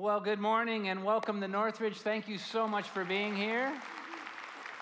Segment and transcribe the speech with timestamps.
[0.00, 1.98] Well, good morning and welcome to Northridge.
[1.98, 3.70] Thank you so much for being here.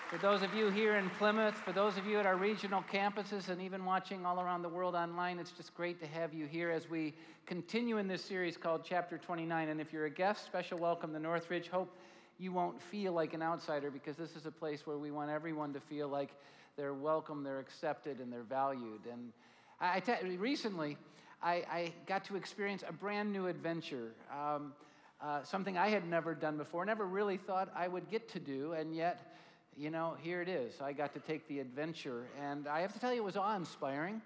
[0.09, 3.49] For those of you here in Plymouth, for those of you at our regional campuses,
[3.49, 6.71] and even watching all around the world online, it's just great to have you here
[6.71, 7.13] as we
[7.45, 9.67] continue in this series called Chapter 29.
[9.67, 11.67] And if you're a guest, special welcome to Northridge.
[11.67, 11.93] Hope
[12.37, 15.73] you won't feel like an outsider because this is a place where we want everyone
[15.73, 16.29] to feel like
[16.77, 19.01] they're welcome, they're accepted, and they're valued.
[19.11, 19.33] And
[19.81, 20.95] I, I t- recently,
[21.43, 24.13] I, I, got to experience a brand new adventure.
[24.31, 24.71] Um,
[25.21, 28.73] uh, something I had never done before, never really thought I would get to do,
[28.73, 29.35] and yet,
[29.75, 30.79] you know, here it is.
[30.81, 33.55] I got to take the adventure, and I have to tell you, it was awe
[33.55, 34.21] inspiring,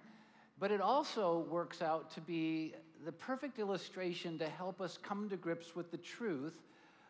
[0.59, 2.73] but it also works out to be
[3.05, 6.59] the perfect illustration to help us come to grips with the truth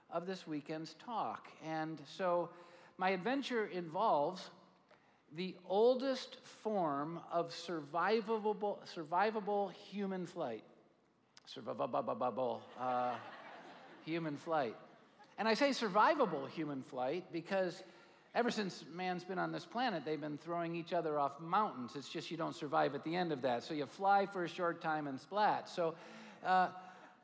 [0.09, 1.47] of this weekend's talk.
[1.66, 2.50] And so,
[2.97, 4.50] my adventure involves
[5.36, 10.64] the oldest form of survivable, survivable human flight.
[11.53, 12.59] Survivable.
[12.80, 13.16] Uh,
[14.06, 14.76] human flight.
[15.38, 17.84] And I say survivable human flight because
[18.36, 21.92] ever since man's been on this planet, they've been throwing each other off mountains.
[21.96, 23.64] It's just you don't survive at the end of that.
[23.64, 25.69] So you fly for a short time and splat.
[25.69, 25.96] So
[26.46, 26.69] uh,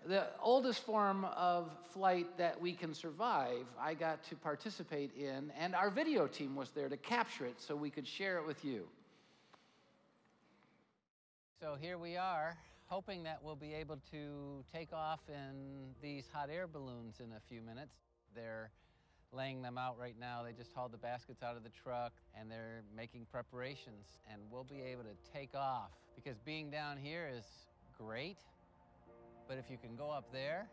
[0.08, 5.76] the oldest form of flight that we can survive, I got to participate in, and
[5.76, 8.84] our video team was there to capture it so we could share it with you.
[11.60, 12.58] So here we are
[12.90, 17.40] hoping that we'll be able to take off in these hot air balloons in a
[17.48, 17.94] few minutes.
[18.36, 18.72] They're
[19.32, 20.42] laying them out right now.
[20.44, 24.64] They just hauled the baskets out of the truck and they're making preparations and we'll
[24.64, 27.46] be able to take off because being down here is
[27.96, 28.40] great.
[29.48, 30.68] But if you can go up there,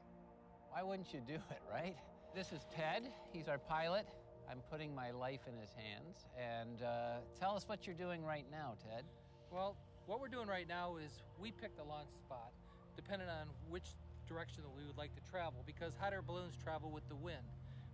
[0.70, 1.96] why wouldn't you do it, right?
[2.34, 3.02] This is Ted.
[3.30, 4.06] He's our pilot.
[4.50, 6.24] I'm putting my life in his hands.
[6.38, 9.04] And uh, tell us what you're doing right now, Ted.
[9.50, 9.76] Well,
[10.06, 11.10] what we're doing right now is
[11.42, 12.54] we pick the launch spot
[12.94, 13.98] depending on which
[14.30, 17.42] direction that we would like to travel because hot air balloons travel with the wind.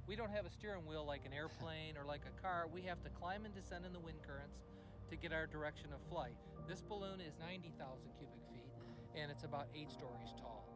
[0.06, 2.68] We don't have a steering wheel like an airplane or like a car.
[2.68, 4.60] We have to climb and descend in the wind currents
[5.08, 6.36] to get our direction of flight.
[6.68, 7.80] This balloon is 90,000
[8.20, 8.68] cubic feet
[9.16, 10.68] and it's about eight stories tall.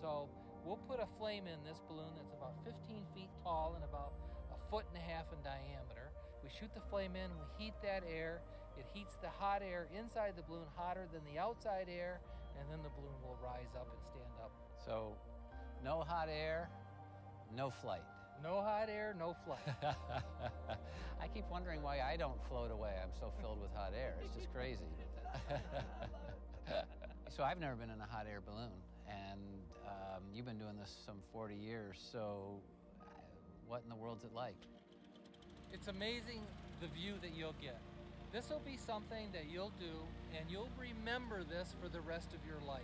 [0.00, 0.32] So
[0.64, 4.16] we'll put a flame in this balloon that's about 15 feet tall and about
[4.48, 6.08] a foot and a half in diameter.
[6.40, 8.40] We shoot the flame in, we heat that air,
[8.78, 12.20] it heats the hot air inside the balloon hotter than the outside air,
[12.58, 14.52] and then the balloon will rise up and stand up.
[14.84, 15.14] So,
[15.84, 16.68] no hot air,
[17.56, 18.02] no flight.
[18.42, 19.60] No hot air, no flight.
[21.22, 22.94] I keep wondering why I don't float away.
[23.02, 24.14] I'm so filled with hot air.
[24.24, 24.80] It's just crazy.
[27.36, 28.72] so, I've never been in a hot air balloon,
[29.08, 29.40] and
[29.86, 31.96] um, you've been doing this some 40 years.
[32.12, 32.60] So,
[33.66, 34.56] what in the world's it like?
[35.72, 36.42] It's amazing
[36.80, 37.80] the view that you'll get.
[38.32, 39.92] This will be something that you'll do
[40.32, 42.80] and you'll remember this for the rest of your life.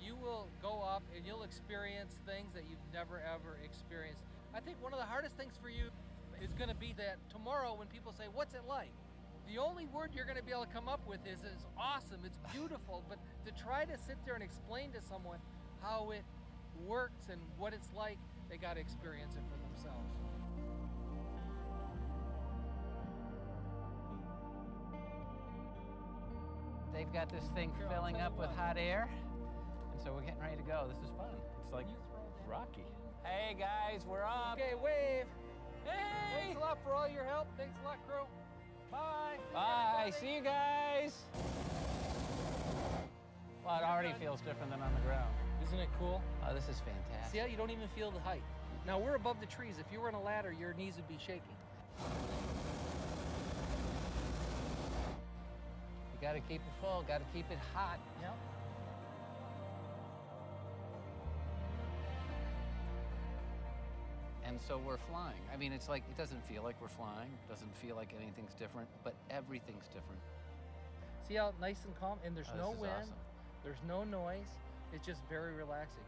[0.00, 4.22] You will go up and you'll experience things that you've never ever experienced.
[4.54, 5.90] I think one of the hardest things for you
[6.40, 8.94] is going to be that tomorrow when people say, What's it like?
[9.50, 12.20] The only word you're going to be able to come up with is it's awesome,
[12.24, 15.40] it's beautiful, but to try to sit there and explain to someone
[15.82, 16.22] how it
[16.86, 18.18] works and what it's like,
[18.48, 20.27] they got to experience it for themselves.
[26.98, 29.08] They've got this thing filling up with hot air.
[29.92, 30.86] And so we're getting ready to go.
[30.88, 31.30] This is fun.
[31.62, 31.86] It's like
[32.44, 32.82] Rocky.
[33.22, 34.58] Hey guys, we're up.
[34.58, 35.26] Okay, wave.
[35.84, 36.42] Hey!
[36.42, 37.46] Thanks a lot for all your help.
[37.56, 38.26] Thanks a lot, crew.
[38.90, 39.36] Bye.
[39.54, 40.10] Bye.
[40.18, 41.14] See you guys.
[43.64, 45.32] Well, it already feels different than on the ground.
[45.68, 46.20] Isn't it cool?
[46.44, 47.30] Oh, this is fantastic.
[47.30, 48.42] See how you don't even feel the height.
[48.88, 49.76] Now we're above the trees.
[49.78, 51.54] If you were on a ladder, your knees would be shaking.
[56.20, 57.98] You got to keep it full, got to keep it hot.
[58.20, 58.34] Yep.
[64.46, 65.40] And so we're flying.
[65.52, 68.54] I mean, it's like, it doesn't feel like we're flying, it doesn't feel like anything's
[68.54, 70.20] different, but everything's different.
[71.26, 72.18] See how nice and calm?
[72.24, 73.14] And there's Oh, no wind, awesome.
[73.62, 74.48] there's no noise.
[74.94, 76.04] It's just very relaxing.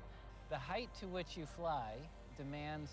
[0.49, 1.97] The height to which you fly
[2.39, 2.91] demands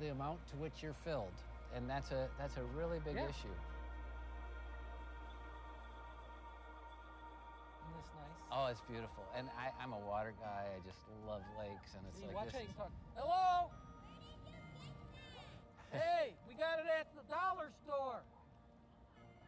[0.00, 1.32] the amount to which you're filled.
[1.74, 3.28] And that's a, that's a really big Yeah.
[3.28, 3.54] issue.
[8.56, 9.20] Oh, it's beautiful.
[9.36, 10.64] And I, I'm a water guy.
[10.72, 10.96] I just
[11.28, 12.54] love lakes, and it's See, like watch this.
[12.54, 12.88] how you is- talk.
[13.12, 13.68] Hello?
[15.92, 18.24] hey, we got it at the dollar store.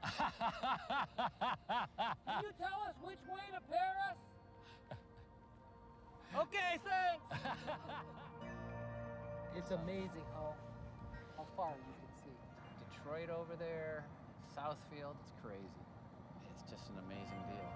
[2.28, 4.20] Can you tell us which way to Paris?
[6.37, 7.25] Okay, thanks.
[9.56, 10.52] it's amazing how
[11.37, 12.37] how far you can see.
[12.93, 14.05] Detroit over there,
[14.55, 15.84] Southfield, it's crazy.
[16.55, 17.72] It's just an amazing deal.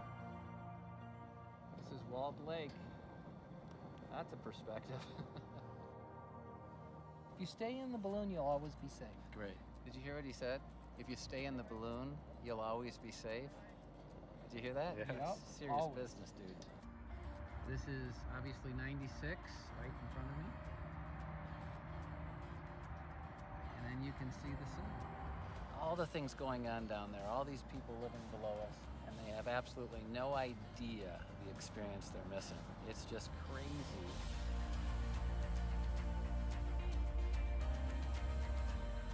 [1.93, 2.73] This is Walled Lake.
[4.17, 4.97] That's a perspective.
[7.35, 9.13] if you stay in the balloon, you'll always be safe.
[9.37, 9.59] Great.
[9.85, 10.61] Did you hear what he said?
[10.99, 12.17] If you stay in the balloon,
[12.47, 13.53] you'll always be safe.
[14.49, 14.97] Did you hear that?
[14.97, 15.05] Yeah.
[15.05, 16.17] Yep, serious always.
[16.17, 16.65] business, dude.
[17.69, 19.13] This is obviously 96
[19.77, 20.49] right in front of me.
[23.77, 24.89] And then you can see the sea.
[25.79, 28.81] All the things going on down there, all these people living below us,
[29.19, 31.13] and they have absolutely no idea
[31.45, 32.59] the experience they're missing.
[32.89, 34.09] It's just crazy.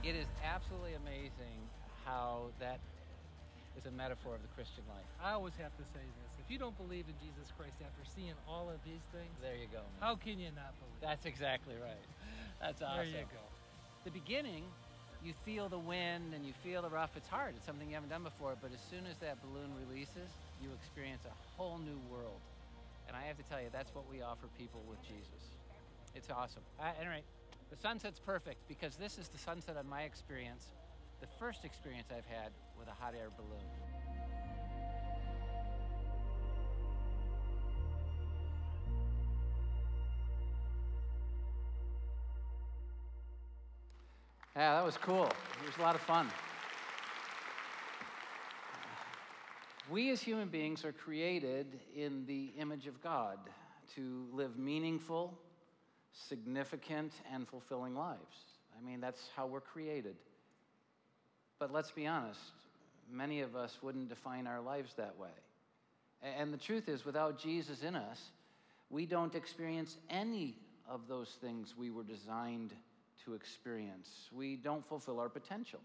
[0.05, 1.59] It is absolutely amazing
[2.05, 2.79] how that
[3.77, 5.05] is a metaphor of the Christian life.
[5.23, 6.33] I always have to say this.
[6.39, 9.67] If you don't believe in Jesus Christ after seeing all of these things, There you
[9.71, 9.83] go.
[9.83, 10.01] man.
[10.01, 11.03] how can you not believe?
[11.03, 12.01] That's exactly right.
[12.63, 12.97] That's awesome.
[13.13, 13.45] There you go.
[14.05, 14.65] The beginning,
[15.25, 17.17] you feel the wind and you feel the rough.
[17.17, 17.55] It's hard.
[17.57, 18.55] It's something you haven't done before.
[18.61, 20.31] But as soon as that balloon releases,
[20.63, 22.41] you experience a whole new world.
[23.09, 25.43] And I have to tell you, that's what we offer people with Jesus.
[26.15, 26.63] It's awesome.
[26.79, 27.23] Uh, anyway,
[27.71, 30.67] the sunset's perfect because this is the sunset of my experience,
[31.21, 34.08] the first experience I've had with a hot air balloon.
[44.59, 45.27] Yeah, that was cool.
[45.27, 46.29] It was a lot of fun.
[49.89, 53.39] We as human beings are created in the image of God
[53.95, 55.39] to live meaningful,
[56.13, 58.35] significant, and fulfilling lives.
[58.77, 60.17] I mean, that's how we're created.
[61.61, 62.41] But let's be honest,
[63.09, 65.29] many of us wouldn't define our lives that way.
[66.37, 68.21] And the truth is, without Jesus in us,
[68.91, 70.57] we don't experience any
[70.91, 72.75] of those things we were designed
[73.25, 74.29] to experience.
[74.33, 75.81] We don't fulfill our potential.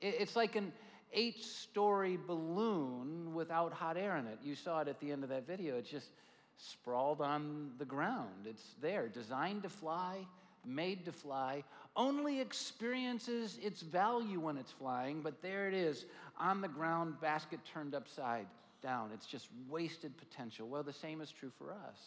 [0.00, 0.72] It's like an
[1.12, 4.38] eight story balloon without hot air in it.
[4.42, 5.76] You saw it at the end of that video.
[5.76, 6.08] It's just
[6.56, 8.46] sprawled on the ground.
[8.46, 10.26] It's there, designed to fly,
[10.64, 11.64] made to fly,
[11.96, 16.06] only experiences its value when it's flying, but there it is
[16.38, 18.46] on the ground, basket turned upside
[18.82, 19.10] down.
[19.14, 20.68] It's just wasted potential.
[20.68, 21.98] Well, the same is true for us.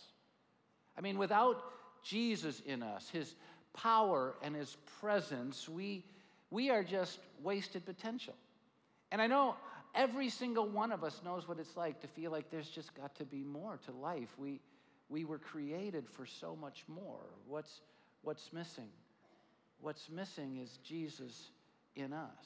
[0.97, 1.63] I mean, without
[2.03, 3.35] Jesus in us, his
[3.75, 6.03] power and his presence, we,
[6.49, 8.33] we are just wasted potential.
[9.11, 9.55] And I know
[9.93, 13.15] every single one of us knows what it's like to feel like there's just got
[13.15, 14.33] to be more to life.
[14.37, 14.59] We,
[15.09, 17.25] we were created for so much more.
[17.47, 17.81] What's,
[18.23, 18.89] what's missing?
[19.81, 21.49] What's missing is Jesus
[21.95, 22.45] in us.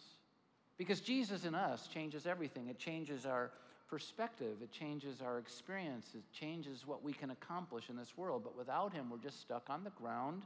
[0.77, 2.68] Because Jesus in us changes everything.
[2.68, 3.51] It changes our
[3.89, 8.44] perspective, it changes our experience, it changes what we can accomplish in this world.
[8.44, 10.44] But without Him, we're just stuck on the ground,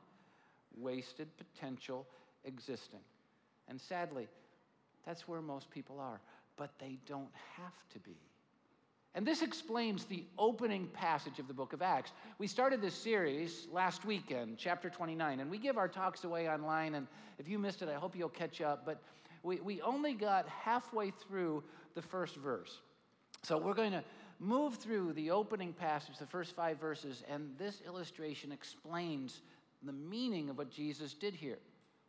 [0.78, 2.08] wasted potential
[2.46, 3.00] existing.
[3.68, 4.28] And sadly,
[5.06, 6.20] that's where most people are.
[6.56, 8.18] But they don't have to be.
[9.16, 12.12] And this explains the opening passage of the book of Acts.
[12.40, 16.96] We started this series last weekend, chapter 29, and we give our talks away online.
[16.96, 18.86] And if you missed it, I hope you'll catch up.
[18.86, 19.02] But
[19.44, 21.64] we, we only got halfway through
[21.94, 22.80] the first verse.
[23.44, 24.04] So we're going to
[24.40, 29.42] move through the opening passage, the first five verses, and this illustration explains
[29.86, 31.60] the meaning of what Jesus did here.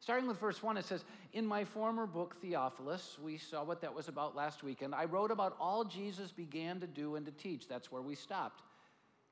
[0.00, 3.94] Starting with verse 1, it says, In my former book, Theophilus, we saw what that
[3.94, 4.94] was about last weekend.
[4.94, 7.68] I wrote about all Jesus began to do and to teach.
[7.68, 8.60] That's where we stopped.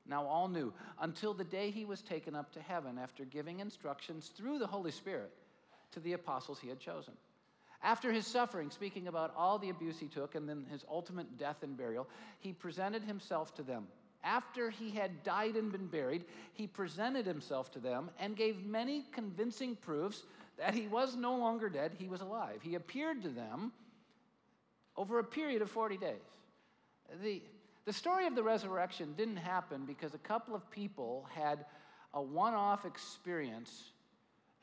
[0.05, 4.31] Now, all knew, until the day he was taken up to heaven after giving instructions
[4.35, 5.31] through the Holy Spirit
[5.91, 7.13] to the apostles he had chosen.
[7.81, 11.63] After his suffering, speaking about all the abuse he took and then his ultimate death
[11.63, 12.07] and burial,
[12.39, 13.87] he presented himself to them.
[14.23, 19.05] After he had died and been buried, he presented himself to them and gave many
[19.11, 20.23] convincing proofs
[20.57, 22.59] that he was no longer dead, he was alive.
[22.61, 23.73] He appeared to them
[24.95, 26.21] over a period of 40 days.
[27.21, 27.41] The,
[27.85, 31.65] the story of the resurrection didn't happen because a couple of people had
[32.13, 33.91] a one off experience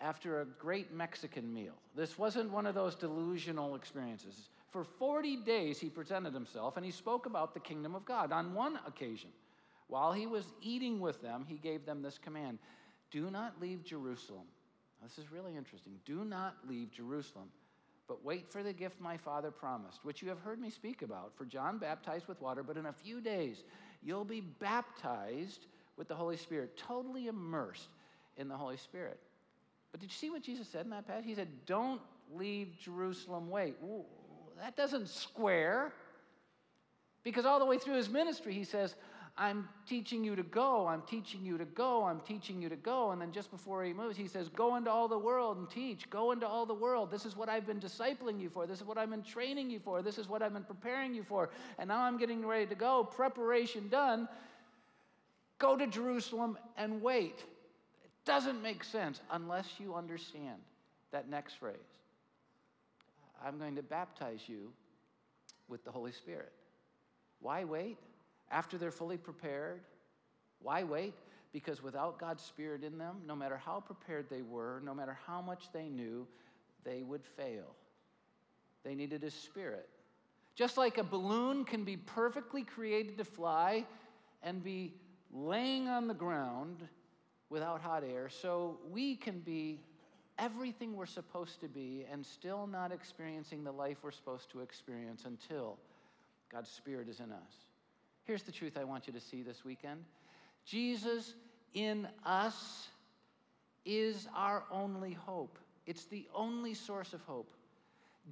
[0.00, 1.74] after a great Mexican meal.
[1.94, 4.48] This wasn't one of those delusional experiences.
[4.68, 8.32] For 40 days, he presented himself and he spoke about the kingdom of God.
[8.32, 9.30] On one occasion,
[9.90, 12.58] while he was eating with them, he gave them this command
[13.10, 14.46] Do not leave Jerusalem.
[15.02, 15.94] This is really interesting.
[16.04, 17.48] Do not leave Jerusalem,
[18.06, 21.32] but wait for the gift my father promised, which you have heard me speak about.
[21.36, 23.64] For John baptized with water, but in a few days
[24.02, 25.66] you'll be baptized
[25.96, 27.88] with the Holy Spirit, totally immersed
[28.36, 29.18] in the Holy Spirit.
[29.90, 31.24] But did you see what Jesus said in that passage?
[31.26, 32.00] He said, Don't
[32.34, 33.74] leave Jerusalem, wait.
[33.84, 34.04] Ooh,
[34.58, 35.92] that doesn't square.
[37.22, 38.94] Because all the way through his ministry, he says,
[39.40, 43.12] I'm teaching you to go, I'm teaching you to go, I'm teaching you to go.
[43.12, 46.10] And then just before he moves, he says, Go into all the world and teach.
[46.10, 47.10] Go into all the world.
[47.10, 48.66] This is what I've been discipling you for.
[48.66, 50.02] This is what I've been training you for.
[50.02, 51.48] This is what I've been preparing you for.
[51.78, 53.02] And now I'm getting ready to go.
[53.02, 54.28] Preparation done.
[55.58, 57.38] Go to Jerusalem and wait.
[58.04, 60.58] It doesn't make sense unless you understand
[61.12, 61.76] that next phrase.
[63.42, 64.70] I'm going to baptize you
[65.66, 66.52] with the Holy Spirit.
[67.40, 67.96] Why wait?
[68.50, 69.80] After they're fully prepared?
[70.60, 71.14] Why wait?
[71.52, 75.40] Because without God's Spirit in them, no matter how prepared they were, no matter how
[75.40, 76.26] much they knew,
[76.84, 77.74] they would fail.
[78.84, 79.88] They needed His Spirit.
[80.54, 83.84] Just like a balloon can be perfectly created to fly
[84.42, 84.94] and be
[85.32, 86.86] laying on the ground
[87.48, 89.80] without hot air, so we can be
[90.38, 95.24] everything we're supposed to be and still not experiencing the life we're supposed to experience
[95.24, 95.76] until
[96.50, 97.69] God's Spirit is in us.
[98.24, 100.04] Here's the truth I want you to see this weekend
[100.64, 101.34] Jesus
[101.74, 102.88] in us
[103.84, 107.50] is our only hope, it's the only source of hope.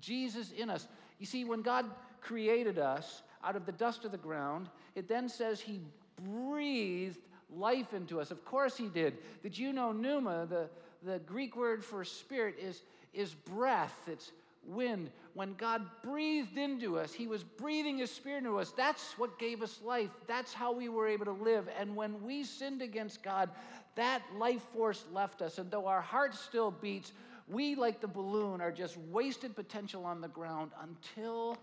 [0.01, 0.87] Jesus in us.
[1.19, 1.87] You see, when God
[2.21, 5.81] created us out of the dust of the ground, it then says He
[6.23, 7.19] breathed
[7.51, 8.31] life into us.
[8.31, 9.19] Of course, He did.
[9.43, 10.69] Did you know pneuma, the,
[11.03, 13.97] the Greek word for spirit, is, is breath?
[14.07, 14.31] It's
[14.69, 15.11] wind.
[15.35, 18.73] When God breathed into us, He was breathing His Spirit into us.
[18.77, 20.11] That's what gave us life.
[20.27, 21.69] That's how we were able to live.
[21.79, 23.51] And when we sinned against God,
[23.95, 25.59] that life force left us.
[25.59, 27.13] And though our heart still beats,
[27.49, 31.57] we, like the balloon, are just wasted potential on the ground until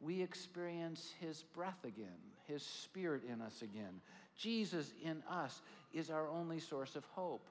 [0.00, 2.08] we experience His breath again,
[2.46, 4.00] His Spirit in us again.
[4.36, 7.46] Jesus in us is our only source of hope.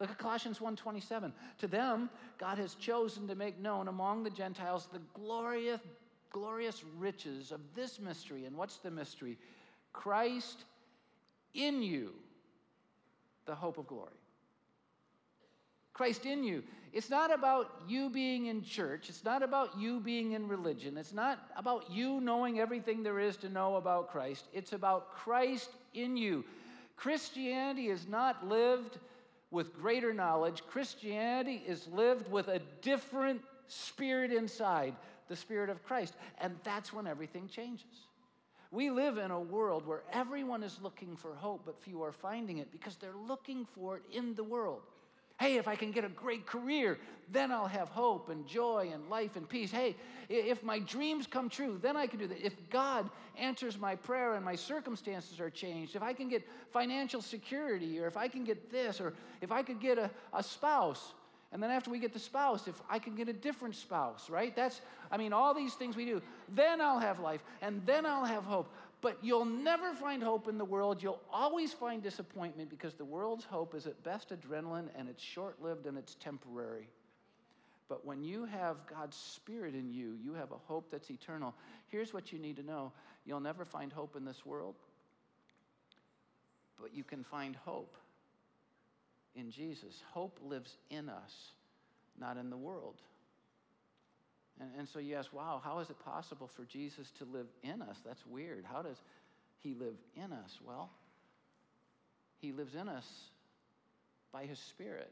[0.00, 1.32] Look at Colossians 1:27.
[1.58, 5.80] To them God has chosen to make known among the Gentiles the glorious
[6.30, 8.44] glorious riches of this mystery.
[8.44, 9.38] And what's the mystery?
[9.92, 10.64] Christ
[11.54, 12.12] in you,
[13.46, 14.12] the hope of glory.
[15.94, 16.62] Christ in you.
[16.92, 19.08] It's not about you being in church.
[19.08, 20.96] It's not about you being in religion.
[20.96, 24.46] It's not about you knowing everything there is to know about Christ.
[24.52, 26.44] It's about Christ in you.
[26.96, 28.98] Christianity is not lived
[29.50, 30.62] with greater knowledge.
[30.66, 34.94] Christianity is lived with a different spirit inside,
[35.28, 36.14] the spirit of Christ.
[36.40, 38.06] And that's when everything changes.
[38.70, 42.58] We live in a world where everyone is looking for hope, but few are finding
[42.58, 44.82] it because they're looking for it in the world.
[45.38, 46.98] Hey, if I can get a great career,
[47.30, 49.70] then I'll have hope and joy and life and peace.
[49.70, 49.94] Hey,
[50.28, 52.44] if my dreams come true, then I can do that.
[52.44, 57.22] If God answers my prayer and my circumstances are changed, if I can get financial
[57.22, 61.12] security, or if I can get this, or if I could get a, a spouse,
[61.52, 64.54] and then after we get the spouse, if I can get a different spouse, right?
[64.54, 64.80] That's,
[65.10, 66.20] I mean, all these things we do,
[66.54, 68.70] then I'll have life, and then I'll have hope.
[69.00, 71.02] But you'll never find hope in the world.
[71.02, 75.62] You'll always find disappointment because the world's hope is at best adrenaline and it's short
[75.62, 76.88] lived and it's temporary.
[77.88, 81.54] But when you have God's Spirit in you, you have a hope that's eternal.
[81.88, 82.92] Here's what you need to know
[83.24, 84.74] you'll never find hope in this world,
[86.80, 87.96] but you can find hope
[89.36, 90.02] in Jesus.
[90.12, 91.52] Hope lives in us,
[92.18, 92.96] not in the world.
[94.60, 97.82] And, and so you ask, wow, how is it possible for Jesus to live in
[97.82, 97.96] us?
[98.04, 98.64] That's weird.
[98.64, 98.96] How does
[99.62, 100.58] he live in us?
[100.66, 100.90] Well,
[102.40, 103.06] he lives in us
[104.32, 105.10] by his Spirit.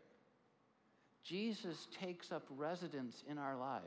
[1.24, 3.82] Jesus takes up residence in our lives.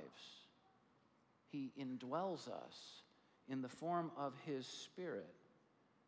[1.52, 3.02] He indwells us
[3.48, 5.30] in the form of his Spirit.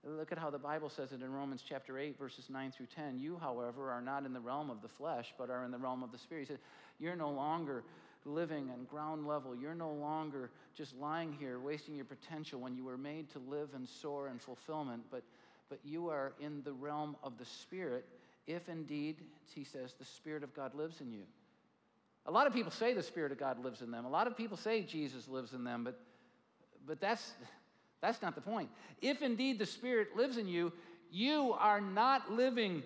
[0.04, 3.20] Look at how the Bible says it in Romans chapter 8, verses 9 through 10.
[3.20, 6.02] You, however, are not in the realm of the flesh, but are in the realm
[6.02, 6.42] of the Spirit.
[6.42, 6.60] He said,
[7.00, 7.84] You're no longer
[8.26, 9.56] living on ground level.
[9.56, 13.70] You're no longer just lying here wasting your potential when you were made to live
[13.76, 15.24] and soar in fulfillment, but,
[15.70, 18.06] but you are in the realm of the Spirit,
[18.48, 19.18] if indeed,
[19.54, 21.24] he says, the Spirit of God lives in you.
[22.28, 24.06] A lot of people say the Spirit of God lives in them.
[24.06, 26.00] A lot of people say Jesus lives in them, but,
[26.86, 27.34] but that's,
[28.02, 28.70] that's not the point.
[29.02, 30.72] If indeed the Spirit lives in you,
[31.12, 32.84] you are not living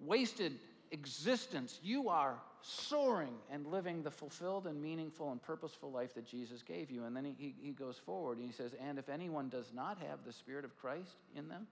[0.00, 0.58] wasted
[0.90, 1.78] existence.
[1.82, 6.90] You are soaring and living the fulfilled and meaningful and purposeful life that Jesus gave
[6.90, 7.04] you.
[7.04, 10.24] And then he, he goes forward and he says, And if anyone does not have
[10.24, 11.66] the Spirit of Christ in them,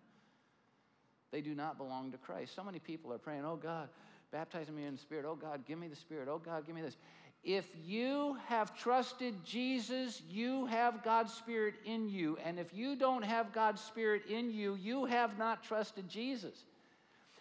[1.31, 2.55] they do not belong to Christ.
[2.55, 3.89] So many people are praying, Oh God,
[4.33, 5.25] baptize me in the Spirit.
[5.29, 6.29] Oh God, give me the Spirit.
[6.31, 6.97] Oh God, give me this.
[7.45, 12.37] If you have trusted Jesus, you have God's Spirit in you.
[12.45, 16.65] And if you don't have God's Spirit in you, you have not trusted Jesus.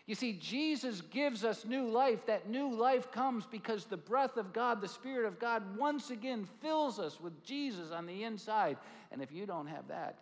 [0.07, 2.25] You see, Jesus gives us new life.
[2.25, 6.47] That new life comes because the breath of God, the Spirit of God, once again
[6.61, 8.77] fills us with Jesus on the inside.
[9.11, 10.19] And if you don't have that,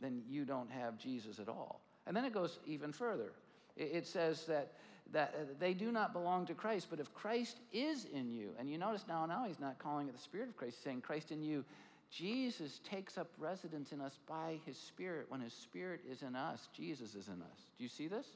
[0.00, 1.80] then you don't have Jesus at all.
[2.06, 3.32] And then it goes even further.
[3.76, 4.72] It says that,
[5.12, 8.68] that uh, they do not belong to Christ, but if Christ is in you, and
[8.68, 11.30] you notice now, now he's not calling it the Spirit of Christ, he's saying Christ
[11.30, 11.64] in you
[12.10, 15.26] Jesus takes up residence in us by his Spirit.
[15.28, 17.60] When his Spirit is in us, Jesus is in us.
[17.76, 18.26] Do you see this?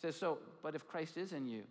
[0.00, 1.62] Says, so, but if Christ is in you,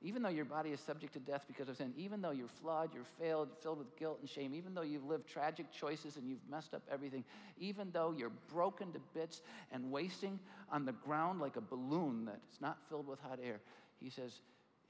[0.00, 2.90] even though your body is subject to death because of sin, even though you're flawed,
[2.94, 6.46] you're failed, filled with guilt and shame, even though you've lived tragic choices and you've
[6.50, 7.24] messed up everything,
[7.58, 9.40] even though you're broken to bits
[9.72, 10.38] and wasting
[10.70, 13.60] on the ground like a balloon that is not filled with hot air,
[13.98, 14.40] he says,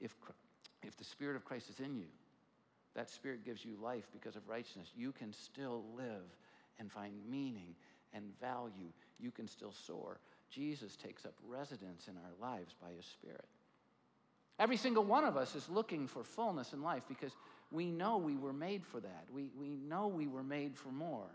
[0.01, 0.13] if,
[0.83, 2.07] if the Spirit of Christ is in you,
[2.93, 4.89] that Spirit gives you life because of righteousness.
[4.95, 6.23] You can still live
[6.77, 7.75] and find meaning
[8.13, 8.91] and value.
[9.19, 10.19] You can still soar.
[10.51, 13.45] Jesus takes up residence in our lives by his Spirit.
[14.57, 17.33] Every single one of us is looking for fullness in life because
[17.71, 19.25] we know we were made for that.
[19.33, 21.29] We, we know we were made for more.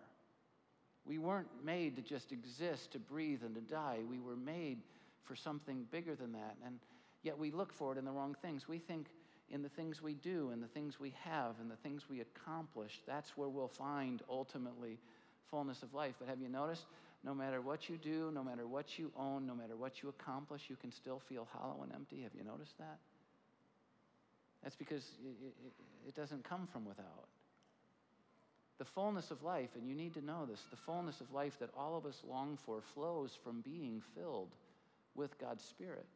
[1.04, 3.98] We weren't made to just exist, to breathe, and to die.
[4.08, 4.78] We were made
[5.24, 6.56] for something bigger than that.
[6.64, 6.78] And
[7.22, 8.68] yet we look for it in the wrong things.
[8.68, 9.06] We think
[9.50, 13.00] in the things we do, and the things we have, and the things we accomplish.
[13.06, 14.98] That's where we'll find ultimately
[15.50, 16.14] fullness of life.
[16.20, 16.86] But have you noticed?
[17.22, 20.62] No matter what you do, no matter what you own, no matter what you accomplish,
[20.68, 22.22] you can still feel hollow and empty.
[22.22, 22.98] Have you noticed that?
[24.62, 25.72] That's because it, it,
[26.08, 27.28] it doesn't come from without.
[28.78, 31.68] The fullness of life, and you need to know this, the fullness of life that
[31.76, 34.48] all of us long for flows from being filled
[35.14, 36.06] with God's Spirit.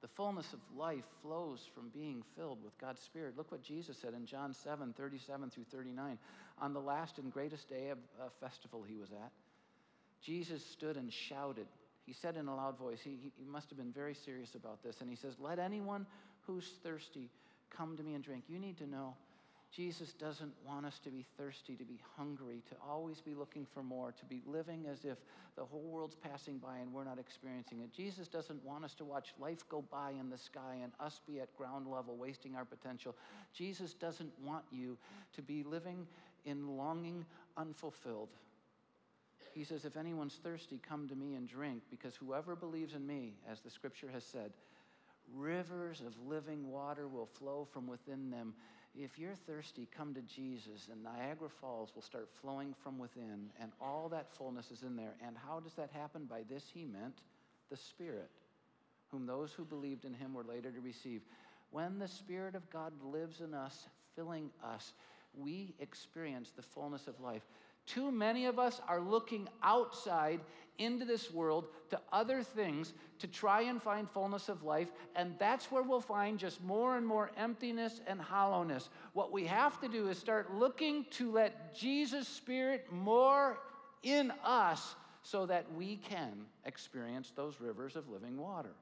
[0.00, 3.36] The fullness of life flows from being filled with God's Spirit.
[3.36, 6.18] Look what Jesus said in John 7 37 through 39.
[6.60, 9.32] On the last and greatest day of a festival he was at,
[10.22, 11.66] Jesus stood and shouted.
[12.04, 15.00] He said in a loud voice, he, he must have been very serious about this,
[15.00, 16.06] and he says, Let anyone
[16.46, 17.30] who's thirsty
[17.70, 18.44] come to me and drink.
[18.48, 19.14] You need to know
[19.74, 23.82] Jesus doesn't want us to be thirsty, to be hungry, to always be looking for
[23.82, 25.18] more, to be living as if
[25.56, 27.92] the whole world's passing by and we're not experiencing it.
[27.92, 31.40] Jesus doesn't want us to watch life go by in the sky and us be
[31.40, 33.14] at ground level, wasting our potential.
[33.52, 34.96] Jesus doesn't want you
[35.34, 36.06] to be living
[36.44, 37.24] in longing
[37.56, 38.30] unfulfilled.
[39.56, 43.32] He says, If anyone's thirsty, come to me and drink, because whoever believes in me,
[43.50, 44.52] as the scripture has said,
[45.34, 48.52] rivers of living water will flow from within them.
[48.94, 53.72] If you're thirsty, come to Jesus, and Niagara Falls will start flowing from within, and
[53.80, 55.14] all that fullness is in there.
[55.26, 56.26] And how does that happen?
[56.26, 57.22] By this he meant
[57.70, 58.30] the Spirit,
[59.08, 61.22] whom those who believed in him were later to receive.
[61.70, 64.92] When the Spirit of God lives in us, filling us,
[65.34, 67.46] we experience the fullness of life.
[67.86, 70.40] Too many of us are looking outside
[70.78, 75.70] into this world to other things to try and find fullness of life, and that's
[75.70, 78.90] where we'll find just more and more emptiness and hollowness.
[79.14, 83.58] What we have to do is start looking to let Jesus' Spirit more
[84.02, 88.74] in us so that we can experience those rivers of living water.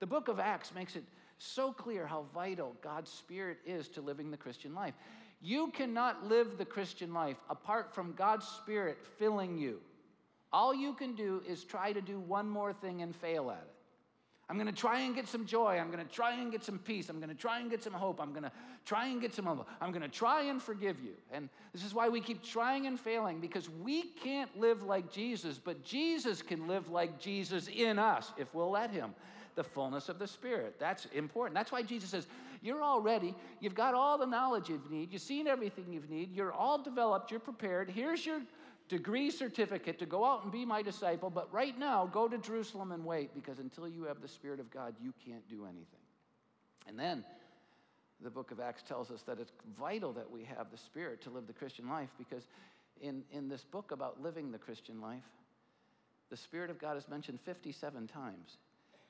[0.00, 1.04] The book of Acts makes it
[1.38, 4.94] so clear how vital God's Spirit is to living the Christian life.
[5.40, 9.80] You cannot live the Christian life apart from God's Spirit filling you.
[10.52, 13.74] All you can do is try to do one more thing and fail at it.
[14.48, 15.78] I'm going to try and get some joy.
[15.78, 17.08] I'm going to try and get some peace.
[17.08, 18.20] I'm going to try and get some hope.
[18.20, 18.52] I'm going to
[18.84, 19.64] try and get some love.
[19.80, 21.14] I'm going to try and forgive you.
[21.32, 25.58] And this is why we keep trying and failing because we can't live like Jesus,
[25.58, 29.14] but Jesus can live like Jesus in us if we'll let him.
[29.54, 30.76] The fullness of the Spirit.
[30.78, 31.54] That's important.
[31.54, 32.26] That's why Jesus says,
[32.64, 33.34] you're all ready.
[33.60, 35.12] You've got all the knowledge you need.
[35.12, 36.32] You've seen everything you need.
[36.32, 37.30] You're all developed.
[37.30, 37.90] You're prepared.
[37.90, 38.40] Here's your
[38.88, 41.28] degree certificate to go out and be my disciple.
[41.28, 44.70] But right now, go to Jerusalem and wait because until you have the Spirit of
[44.70, 45.84] God, you can't do anything.
[46.88, 47.22] And then
[48.22, 51.30] the book of Acts tells us that it's vital that we have the Spirit to
[51.30, 52.48] live the Christian life because
[52.98, 55.22] in, in this book about living the Christian life,
[56.30, 58.56] the Spirit of God is mentioned 57 times.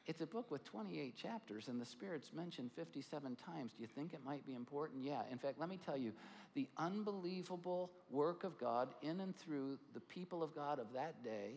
[0.07, 3.73] It's a book with 28 chapters, and the Spirit's mentioned 57 times.
[3.73, 5.03] Do you think it might be important?
[5.03, 5.23] Yeah.
[5.33, 6.13] In fact, let me tell you
[6.55, 11.55] the unbelievable work of God in and through the people of God of that day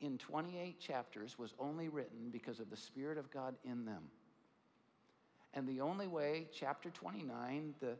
[0.00, 4.04] in 28 chapters was only written because of the Spirit of God in them.
[5.54, 7.96] And the only way, chapter 29, the,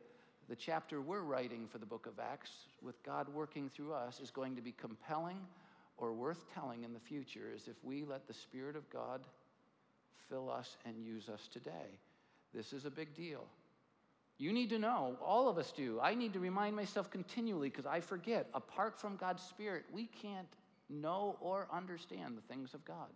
[0.48, 4.30] the chapter we're writing for the book of Acts, with God working through us, is
[4.30, 5.40] going to be compelling
[5.96, 9.22] or worth telling in the future is if we let the Spirit of God
[10.28, 11.98] fill us and use us today.
[12.54, 13.44] This is a big deal.
[14.38, 15.98] You need to know, all of us do.
[16.00, 18.48] I need to remind myself continually because I forget.
[18.54, 20.48] Apart from God's Spirit, we can't
[20.88, 23.08] know or understand the things of God.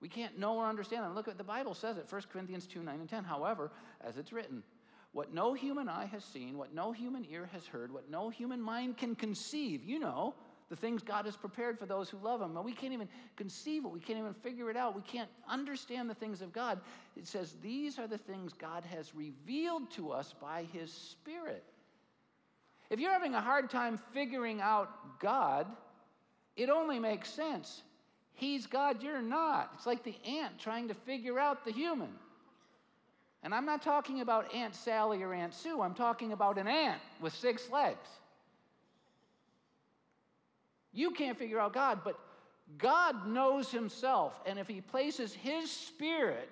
[0.00, 1.14] We can't know or understand them.
[1.14, 3.24] Look at the Bible says it, 1 Corinthians 2 9 and 10.
[3.24, 3.70] However,
[4.00, 4.62] as it's written,
[5.12, 8.60] what no human eye has seen, what no human ear has heard, what no human
[8.60, 10.34] mind can conceive, you know,
[10.70, 12.56] the things God has prepared for those who love Him.
[12.56, 16.10] And we can't even conceive it, we can't even figure it out, we can't understand
[16.10, 16.80] the things of God.
[17.16, 21.64] It says, These are the things God has revealed to us by His Spirit.
[22.90, 25.66] If you're having a hard time figuring out God,
[26.56, 27.82] it only makes sense.
[28.34, 29.72] He's God, you're not.
[29.74, 32.10] It's like the ant trying to figure out the human.
[33.42, 37.00] And I'm not talking about Aunt Sally or Aunt Sue, I'm talking about an ant
[37.20, 38.08] with six legs.
[40.92, 42.18] You can't figure out God, but
[42.76, 44.40] God knows Himself.
[44.46, 46.48] And if He places His Spirit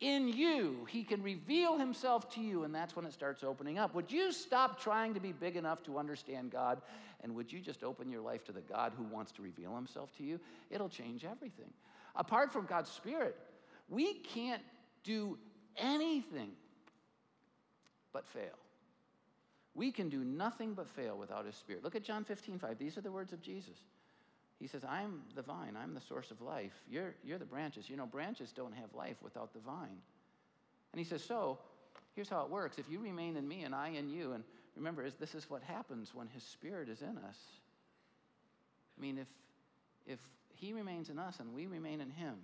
[0.00, 3.94] in you, He can reveal Himself to you, and that's when it starts opening up.
[3.94, 6.82] Would you stop trying to be big enough to understand God,
[7.22, 10.14] and would you just open your life to the God who wants to reveal Himself
[10.18, 10.40] to you?
[10.70, 11.70] It'll change everything.
[12.16, 13.36] Apart from God's Spirit,
[13.88, 14.62] we can't
[15.02, 15.38] do
[15.76, 16.50] anything
[18.12, 18.58] but fail.
[19.74, 21.82] We can do nothing but fail without His Spirit.
[21.82, 22.78] Look at John 15, 5.
[22.78, 23.76] These are the words of Jesus.
[24.60, 26.72] He says, I'm the vine, I'm the source of life.
[26.88, 27.90] You're, you're the branches.
[27.90, 29.98] You know, branches don't have life without the vine.
[30.92, 31.58] And he says, So,
[32.14, 32.78] here's how it works.
[32.78, 34.44] If you remain in me and I in you, and
[34.76, 37.36] remember, this is what happens when his spirit is in us.
[38.96, 39.28] I mean, if,
[40.06, 40.20] if
[40.54, 42.36] he remains in us and we remain in him,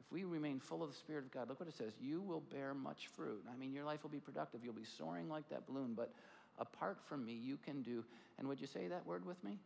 [0.00, 2.40] if we remain full of the Spirit of God, look what it says you will
[2.52, 3.44] bear much fruit.
[3.52, 4.64] I mean, your life will be productive.
[4.64, 6.12] You'll be soaring like that balloon, but
[6.58, 8.04] apart from me, you can do.
[8.38, 9.58] And would you say that word with me?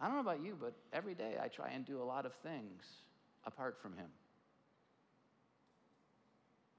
[0.00, 2.34] I don't know about you, but every day I try and do a lot of
[2.42, 2.82] things
[3.44, 4.08] apart from Him.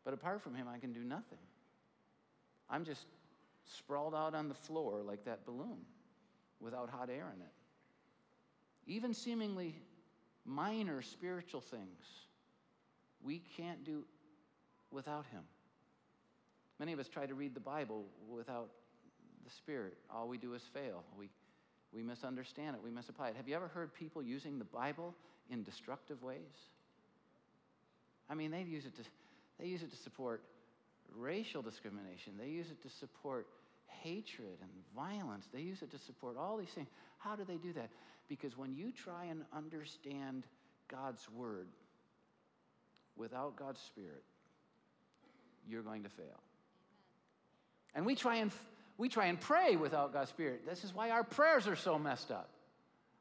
[0.04, 1.40] But apart from Him, I can do nothing.
[2.70, 3.06] I'm just
[3.66, 5.78] sprawled out on the floor like that balloon
[6.60, 7.52] without hot air in it.
[8.86, 9.76] Even seemingly
[10.46, 12.04] minor spiritual things
[13.24, 14.04] we can't do
[14.92, 15.44] without Him.
[16.80, 18.70] Many of us try to read the Bible without
[19.44, 19.98] the Spirit.
[20.14, 21.04] All we do is fail.
[21.18, 21.30] We
[21.94, 23.36] we misunderstand it, we misapply it.
[23.36, 25.14] Have you ever heard people using the Bible
[25.50, 26.38] in destructive ways?
[28.30, 29.04] I mean, they use it to,
[29.60, 30.42] they use it to support
[31.16, 33.48] racial discrimination, they use it to support
[33.86, 36.88] hatred and violence, they use it to support all these things.
[37.20, 37.90] How do they do that?
[38.28, 40.46] Because when you try and understand
[40.90, 41.68] God's word
[43.16, 44.24] without God's spirit,
[45.68, 46.42] you're going to fail.
[47.96, 48.52] And we try and
[48.98, 50.66] we try and pray without God's Spirit.
[50.68, 52.50] This is why our prayers are so messed up.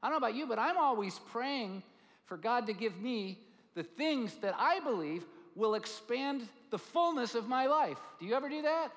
[0.02, 1.82] I don't know about you, but I'm always praying
[2.26, 3.38] for God to give me
[3.74, 7.98] the things that I believe will expand the fullness of my life.
[8.18, 8.90] Do you ever do that?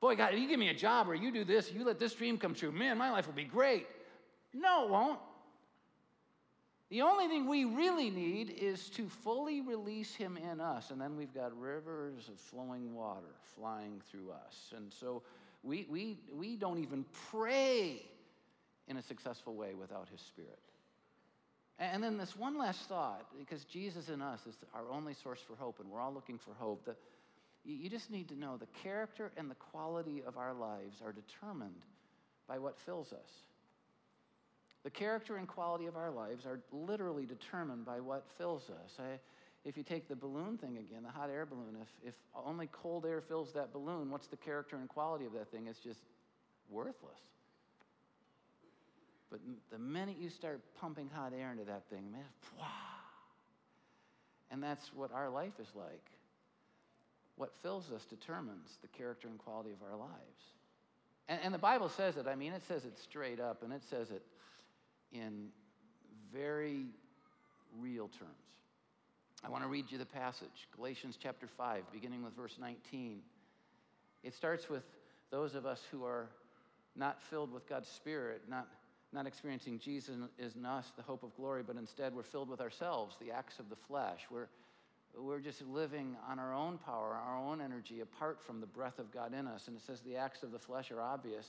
[0.00, 2.14] Boy, God, if you give me a job or you do this, you let this
[2.14, 3.86] dream come true, man, my life will be great.
[4.52, 5.18] No, it won't.
[6.90, 11.16] The only thing we really need is to fully release Him in us, and then
[11.16, 14.72] we've got rivers of flowing water flying through us.
[14.76, 15.22] And so
[15.62, 18.02] we, we, we don't even pray
[18.86, 20.58] in a successful way without His Spirit.
[21.78, 25.56] And then this one last thought, because Jesus in us is our only source for
[25.56, 26.88] hope, and we're all looking for hope.
[27.64, 31.82] You just need to know the character and the quality of our lives are determined
[32.46, 33.30] by what fills us.
[34.84, 38.92] The character and quality of our lives are literally determined by what fills us.
[38.98, 39.18] I,
[39.64, 43.06] if you take the balloon thing again, the hot air balloon, if, if only cold
[43.06, 45.66] air fills that balloon, what's the character and quality of that thing?
[45.68, 46.00] It's just
[46.68, 47.18] worthless.
[49.30, 49.40] But
[49.72, 52.20] the minute you start pumping hot air into that thing, man,
[52.60, 52.66] wow.
[54.50, 56.10] And that's what our life is like.
[57.36, 60.12] What fills us determines the character and quality of our lives.
[61.26, 62.26] And, and the Bible says it.
[62.28, 64.22] I mean, it says it straight up, and it says it
[65.14, 65.48] in
[66.32, 66.86] very
[67.80, 68.30] real terms.
[69.44, 73.20] I want to read you the passage, Galatians chapter 5, beginning with verse 19.
[74.22, 74.82] It starts with
[75.30, 76.28] those of us who are
[76.96, 78.68] not filled with God's Spirit, not,
[79.12, 82.60] not experiencing Jesus is in us, the hope of glory, but instead we're filled with
[82.60, 84.20] ourselves, the acts of the flesh.
[84.30, 84.48] We're,
[85.16, 89.12] we're just living on our own power, our own energy, apart from the breath of
[89.12, 89.68] God in us.
[89.68, 91.46] And it says the acts of the flesh are obvious.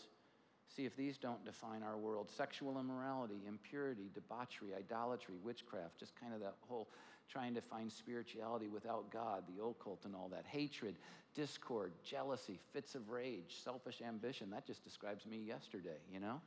[0.74, 6.34] See if these don't define our world sexual immorality, impurity, debauchery, idolatry, witchcraft, just kind
[6.34, 6.88] of that whole
[7.32, 10.46] trying to find spirituality without God, the occult and all that.
[10.48, 10.96] Hatred,
[11.34, 14.50] discord, jealousy, fits of rage, selfish ambition.
[14.52, 16.42] That just describes me yesterday, you know?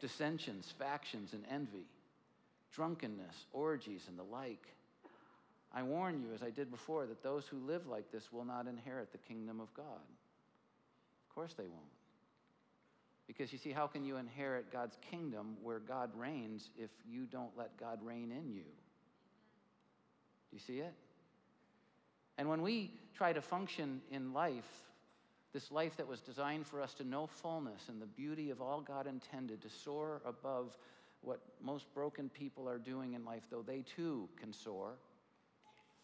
[0.00, 1.86] Dissensions, factions, and envy,
[2.72, 4.66] drunkenness, orgies, and the like.
[5.72, 8.66] I warn you, as I did before, that those who live like this will not
[8.66, 9.84] inherit the kingdom of God.
[11.28, 11.99] Of course they won't.
[13.30, 17.56] Because you see, how can you inherit God's kingdom where God reigns if you don't
[17.56, 18.64] let God reign in you?
[18.64, 20.92] Do you see it?
[22.38, 24.68] And when we try to function in life,
[25.52, 28.80] this life that was designed for us to know fullness and the beauty of all
[28.80, 30.76] God intended, to soar above
[31.20, 34.94] what most broken people are doing in life, though they too can soar,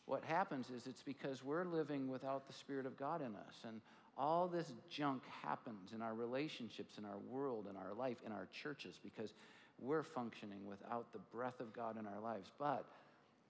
[0.04, 3.64] what happens is it's because we're living without the Spirit of God in us.
[3.66, 3.80] And
[4.18, 8.48] all this junk happens in our relationships, in our world, in our life, in our
[8.52, 9.34] churches, because
[9.78, 12.50] we're functioning without the breath of God in our lives.
[12.58, 12.86] But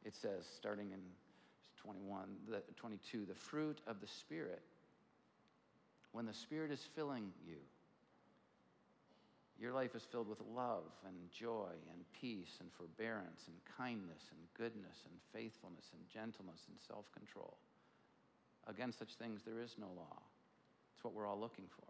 [0.04, 1.00] it says, starting in
[1.82, 4.62] 21, the, 22, the fruit of the Spirit.
[6.12, 7.58] When the Spirit is filling you,
[9.60, 14.40] your life is filled with love and joy and peace and forbearance and kindness and
[14.58, 17.56] goodness and faithfulness and gentleness and self control.
[18.66, 20.18] Against such things, there is no law.
[20.96, 21.86] It's what we're all looking for.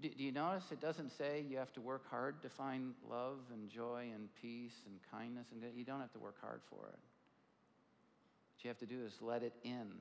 [0.00, 3.38] Do, do, you notice it doesn't say you have to work hard to find love
[3.52, 5.46] and joy and peace and kindness?
[5.52, 6.98] And you don't have to work hard for it.
[8.54, 9.92] What you have to do is let it in.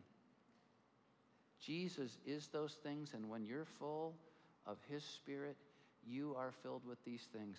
[1.64, 4.16] Jesus is those things, and when you're full
[4.66, 5.56] of His Spirit,
[6.08, 7.58] you are filled with these things.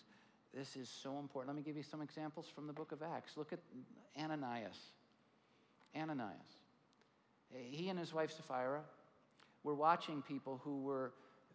[0.52, 1.54] This is so important.
[1.54, 3.36] Let me give you some examples from the book of Acts.
[3.36, 3.60] Look at
[4.20, 4.76] Ananias.
[5.96, 6.58] Ananias.
[7.52, 8.80] He and his wife Sapphira
[9.64, 11.12] were watching people who were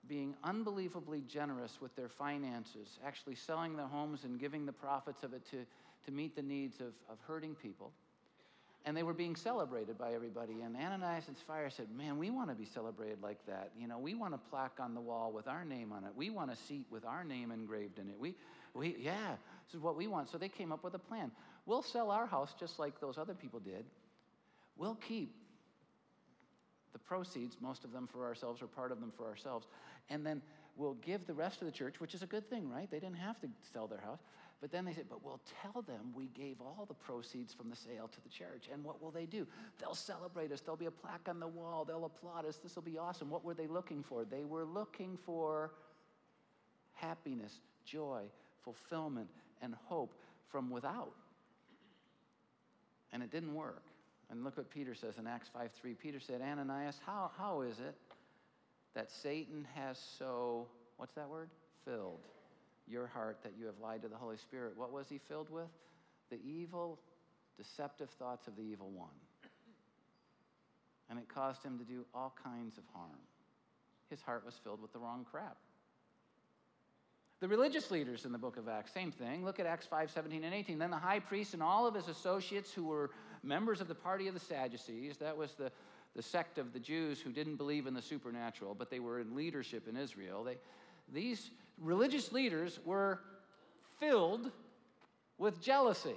[0.07, 5.33] being unbelievably generous with their finances, actually selling their homes and giving the profits of
[5.33, 5.65] it to,
[6.05, 7.91] to meet the needs of, of hurting people.
[8.85, 10.61] And they were being celebrated by everybody.
[10.61, 13.71] And Ananias and Sapphira said, Man, we want to be celebrated like that.
[13.77, 16.11] You know, we want a plaque on the wall with our name on it.
[16.15, 18.15] We want a seat with our name engraved in it.
[18.17, 18.35] We,
[18.73, 20.29] we, yeah, this is what we want.
[20.29, 21.31] So they came up with a plan.
[21.65, 23.83] We'll sell our house just like those other people did.
[24.77, 25.35] We'll keep
[26.93, 29.67] the proceeds, most of them for ourselves or part of them for ourselves,
[30.10, 30.41] and then
[30.76, 32.89] we'll give the rest of the church, which is a good thing, right?
[32.89, 34.19] They didn't have to sell their house.
[34.60, 37.76] But then they said, but we'll tell them we gave all the proceeds from the
[37.76, 38.67] sale to the church.
[38.73, 39.45] And what will they do?
[39.80, 40.62] They'll celebrate us.
[40.62, 41.86] There'll be a plaque on the wall.
[41.86, 42.58] They'll applaud us.
[42.58, 43.30] This will be awesome.
[43.30, 44.26] What were they looking for?
[44.26, 45.73] They were looking for
[46.93, 48.23] happiness, joy,
[48.63, 49.30] fulfillment,
[49.62, 50.15] and hope
[50.50, 51.13] from without.
[53.13, 53.84] And it didn't work.
[54.29, 55.93] And look what Peter says in Acts 5 3.
[55.93, 57.95] Peter said, Ananias, how, how is it
[58.93, 61.49] that Satan has so, what's that word?
[61.85, 62.25] Filled
[62.87, 64.73] your heart that you have lied to the Holy Spirit.
[64.75, 65.67] What was he filled with?
[66.29, 66.99] The evil,
[67.57, 69.09] deceptive thoughts of the evil one.
[71.09, 73.19] And it caused him to do all kinds of harm.
[74.09, 75.57] His heart was filled with the wrong crap.
[77.39, 79.45] The religious leaders in the book of Acts, same thing.
[79.45, 80.79] Look at Acts 5 17 and 18.
[80.79, 83.11] Then the high priest and all of his associates who were
[83.47, 85.71] members of the party of the Sadducees, that was the,
[86.15, 89.36] the sect of the Jews who didn't believe in the supernatural, but they were in
[89.36, 90.43] leadership in Israel.
[90.43, 90.57] They,
[91.12, 93.19] these religious leaders were
[93.99, 94.51] filled
[95.38, 96.15] with jealousy.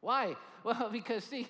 [0.00, 0.36] Why?
[0.62, 1.48] Well, because, see,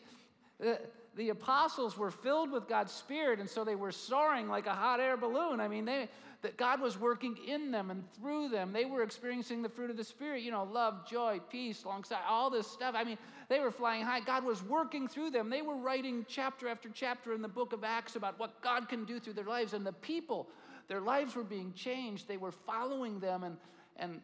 [1.17, 5.01] the, apostles were filled with God's Spirit, and so they were soaring like a hot
[5.01, 5.61] air balloon.
[5.61, 6.09] I mean, they,
[6.43, 8.73] that God was working in them and through them.
[8.73, 12.49] They were experiencing the fruit of the Spirit, you know, love, joy, peace, alongside all
[12.49, 12.95] this stuff.
[12.97, 13.19] I mean,
[13.49, 14.21] they were flying high.
[14.21, 15.51] God was working through them.
[15.51, 19.05] They were writing chapter after chapter in the book of Acts about what God can
[19.05, 20.49] do through their lives, and the people
[20.89, 22.27] their lives were being changed.
[22.27, 23.57] They were following them, and,
[23.97, 24.21] and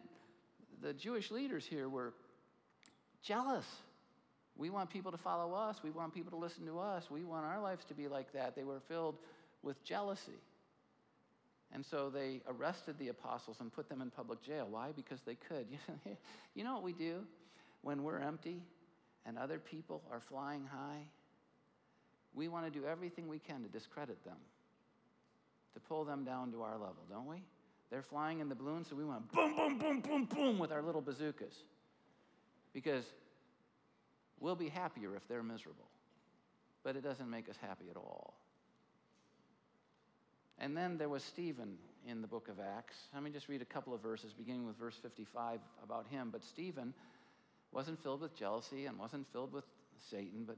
[0.83, 2.13] the Jewish leaders here were
[3.23, 3.67] jealous.
[4.57, 5.77] We want people to follow us.
[5.83, 7.11] We want people to listen to us.
[7.11, 8.57] We want our lives to be like that.
[8.57, 9.17] They were filled
[9.63, 10.41] with jealousy.
[11.73, 14.67] And so they arrested the apostles and put them in public jail.
[14.71, 14.93] Why?
[14.95, 15.67] Because they could.
[16.55, 17.21] You know what we do
[17.83, 18.63] when we're empty
[19.27, 21.03] and other people are flying high?
[22.35, 24.39] We want to do everything we can to discredit them
[25.75, 27.43] to pull them down to our level, don't we?
[27.91, 30.81] They're flying in the balloon, so we want boom, boom, boom, boom, boom with our
[30.81, 31.55] little bazookas.
[32.73, 33.05] Because
[34.41, 35.89] we'll be happier if they're miserable.
[36.83, 38.35] But it doesn't make us happy at all.
[40.59, 41.77] And then there was Stephen
[42.09, 42.97] in the book of Acts.
[43.13, 46.31] Let me just read a couple of verses, beginning with verse 55 about him.
[46.31, 46.95] But Stephen
[47.73, 49.65] wasn't filled with jealousy and wasn't filled with
[50.11, 50.57] Satan, but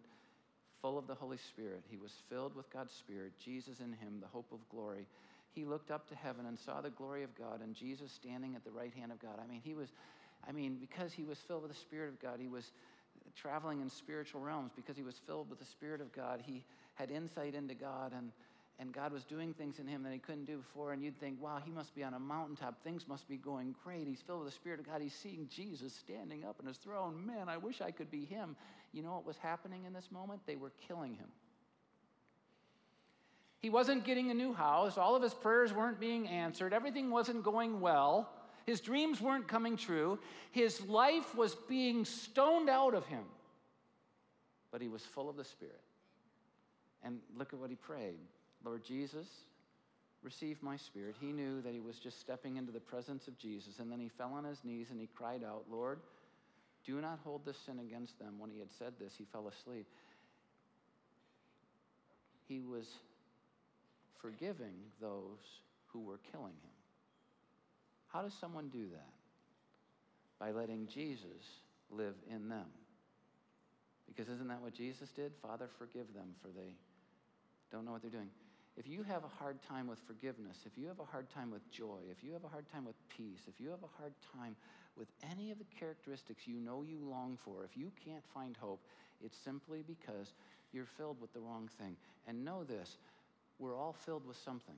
[0.80, 1.82] full of the Holy Spirit.
[1.90, 5.06] He was filled with God's Spirit, Jesus in him, the hope of glory.
[5.54, 8.64] He looked up to heaven and saw the glory of God and Jesus standing at
[8.64, 9.40] the right hand of God.
[9.42, 9.88] I mean, he was,
[10.48, 12.70] I mean, because he was filled with the Spirit of God, he was
[13.34, 14.72] traveling in spiritual realms.
[14.74, 16.64] Because he was filled with the Spirit of God, he
[16.94, 18.32] had insight into God and
[18.80, 21.42] and God was doing things in him that he couldn't do before, and you'd think,
[21.42, 22.80] wow, he must be on a mountaintop.
[22.84, 24.06] Things must be going great.
[24.06, 25.00] He's filled with the Spirit of God.
[25.00, 27.26] He's seeing Jesus standing up on his throne.
[27.26, 28.54] Man, I wish I could be him.
[28.92, 30.42] You know what was happening in this moment?
[30.46, 31.26] They were killing him.
[33.58, 34.96] He wasn't getting a new house.
[34.96, 36.72] All of his prayers weren't being answered.
[36.72, 38.30] Everything wasn't going well.
[38.68, 40.18] His dreams weren't coming true.
[40.50, 43.24] His life was being stoned out of him.
[44.70, 45.80] But he was full of the Spirit.
[47.02, 48.18] And look at what he prayed
[48.62, 49.26] Lord Jesus,
[50.22, 51.14] receive my spirit.
[51.18, 53.78] He knew that he was just stepping into the presence of Jesus.
[53.78, 56.00] And then he fell on his knees and he cried out, Lord,
[56.84, 58.34] do not hold this sin against them.
[58.38, 59.86] When he had said this, he fell asleep.
[62.46, 62.86] He was
[64.20, 66.77] forgiving those who were killing him.
[68.08, 69.12] How does someone do that?
[70.38, 72.66] By letting Jesus live in them.
[74.06, 75.32] Because isn't that what Jesus did?
[75.42, 76.74] Father, forgive them, for they
[77.70, 78.30] don't know what they're doing.
[78.76, 81.68] If you have a hard time with forgiveness, if you have a hard time with
[81.70, 84.54] joy, if you have a hard time with peace, if you have a hard time
[84.96, 88.80] with any of the characteristics you know you long for, if you can't find hope,
[89.22, 90.32] it's simply because
[90.72, 91.96] you're filled with the wrong thing.
[92.26, 92.96] And know this
[93.58, 94.76] we're all filled with something.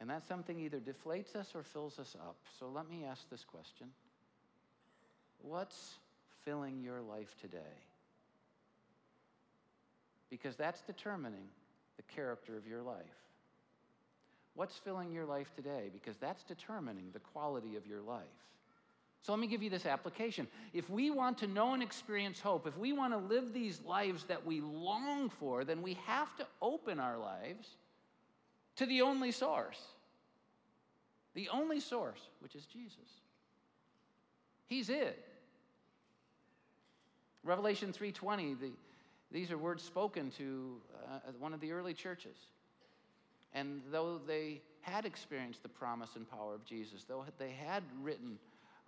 [0.00, 2.36] And that something either deflates us or fills us up.
[2.58, 3.88] So let me ask this question
[5.42, 5.94] What's
[6.44, 7.58] filling your life today?
[10.30, 11.48] Because that's determining
[11.96, 13.04] the character of your life.
[14.54, 15.88] What's filling your life today?
[15.92, 18.24] Because that's determining the quality of your life.
[19.22, 20.46] So let me give you this application.
[20.72, 24.24] If we want to know and experience hope, if we want to live these lives
[24.24, 27.68] that we long for, then we have to open our lives
[28.78, 29.80] to the only source.
[31.34, 32.96] The only source, which is Jesus.
[34.66, 35.24] He's it.
[37.44, 38.70] Revelation 3:20, the,
[39.30, 42.36] these are words spoken to uh, one of the early churches.
[43.52, 48.38] And though they had experienced the promise and power of Jesus, though they had written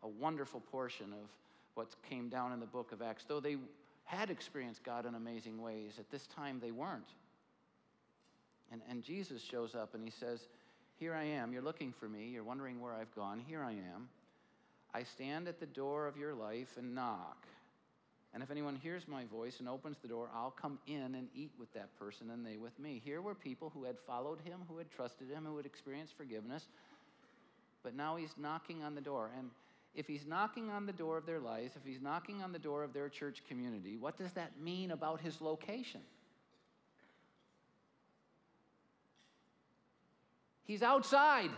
[0.03, 1.29] a wonderful portion of
[1.75, 3.57] what came down in the book of Acts, though they
[4.05, 7.09] had experienced God in amazing ways, at this time they weren't.
[8.71, 10.41] And, and Jesus shows up and he says,
[10.99, 11.53] Here I am.
[11.53, 12.29] You're looking for me.
[12.29, 13.43] You're wondering where I've gone.
[13.47, 14.09] Here I am.
[14.93, 17.47] I stand at the door of your life and knock.
[18.33, 21.51] And if anyone hears my voice and opens the door, I'll come in and eat
[21.59, 23.01] with that person and they with me.
[23.05, 26.69] Here were people who had followed him, who had trusted him, who had experienced forgiveness.
[27.83, 29.31] But now he's knocking on the door.
[29.37, 29.51] And
[29.95, 32.85] if he's knocking on the door of their lives, if he's knocking on the door
[32.85, 36.03] of their church community, what does that mean about his location?
[40.65, 41.51] He's outside.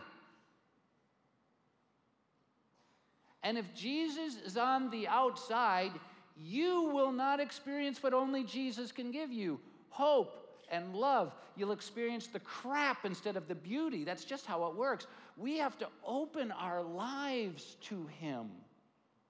[3.42, 5.92] And if Jesus is on the outside,
[6.36, 11.34] you will not experience what only Jesus can give you hope and love.
[11.56, 14.04] You'll experience the crap instead of the beauty.
[14.04, 15.06] That's just how it works.
[15.36, 18.50] We have to open our lives to Him.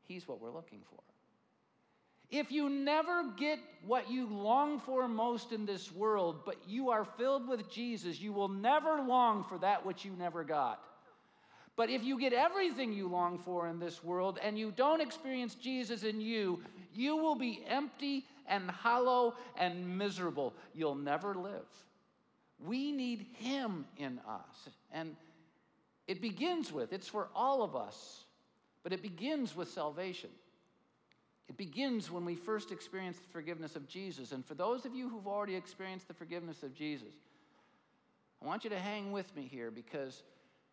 [0.02, 1.00] He's what we're looking for.
[2.32, 7.04] If you never get what you long for most in this world, but you are
[7.04, 10.82] filled with Jesus, you will never long for that which you never got.
[11.76, 15.54] But if you get everything you long for in this world and you don't experience
[15.56, 16.62] Jesus in you,
[16.94, 20.54] you will be empty and hollow and miserable.
[20.74, 21.68] You'll never live.
[22.64, 24.70] We need Him in us.
[24.90, 25.16] And
[26.08, 28.24] it begins with, it's for all of us,
[28.82, 30.30] but it begins with salvation.
[31.52, 34.32] It begins when we first experience the forgiveness of Jesus.
[34.32, 37.12] And for those of you who've already experienced the forgiveness of Jesus,
[38.40, 40.22] I want you to hang with me here because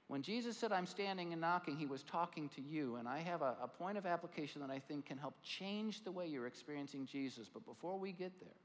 [0.07, 2.95] when Jesus said, I'm standing and knocking, he was talking to you.
[2.95, 6.13] And I have a, a, point of application that I think can help change the
[6.13, 7.49] way you're experiencing Jesus.
[7.53, 8.55] But before we get there,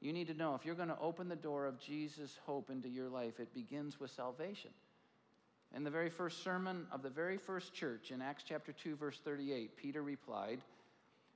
[0.00, 2.88] you need to know if you're going to open the door of Jesus' hope into
[2.88, 4.72] your life, it begins with salvation.
[5.76, 9.20] In the very first sermon of the very first church in Acts chapter 2, verse
[9.24, 10.58] 38, Peter replied,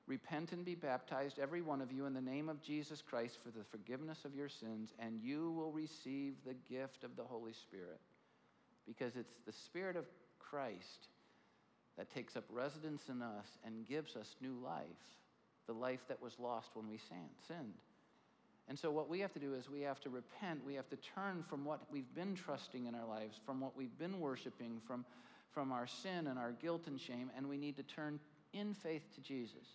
[0.06, 3.50] Repent and be baptized, every one of you, in the name of Jesus Christ for
[3.50, 8.00] the forgiveness of your sins, and you will receive the gift of the Holy Spirit
[8.86, 10.04] because it's the Spirit of
[10.38, 11.08] Christ
[11.96, 14.84] that takes up residence in us and gives us new life,
[15.66, 17.74] the life that was lost when we sinned.
[18.68, 20.64] And so, what we have to do is we have to repent.
[20.66, 23.96] We have to turn from what we've been trusting in our lives, from what we've
[23.98, 25.04] been worshiping, from,
[25.52, 28.18] from our sin and our guilt and shame, and we need to turn
[28.54, 29.66] in faith to Jesus,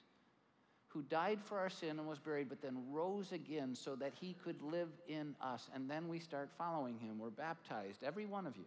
[0.89, 4.35] who died for our sin and was buried, but then rose again so that he
[4.43, 5.69] could live in us.
[5.73, 7.17] And then we start following him.
[7.17, 8.65] We're baptized, every one of you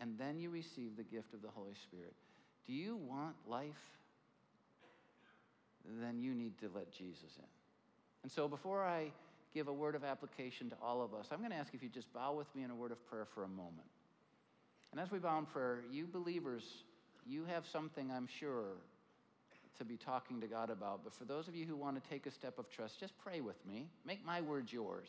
[0.00, 2.14] and then you receive the gift of the Holy Spirit.
[2.66, 3.98] Do you want life?
[6.00, 7.44] Then you need to let Jesus in.
[8.22, 9.12] And so before I
[9.54, 11.88] give a word of application to all of us, I'm going to ask if you
[11.88, 13.88] just bow with me in a word of prayer for a moment.
[14.90, 16.64] And as we bow in prayer, you believers,
[17.24, 18.64] you have something, I'm sure,
[19.78, 21.04] to be talking to God about.
[21.04, 23.40] But for those of you who want to take a step of trust, just pray
[23.40, 23.88] with me.
[24.04, 25.08] Make my words yours.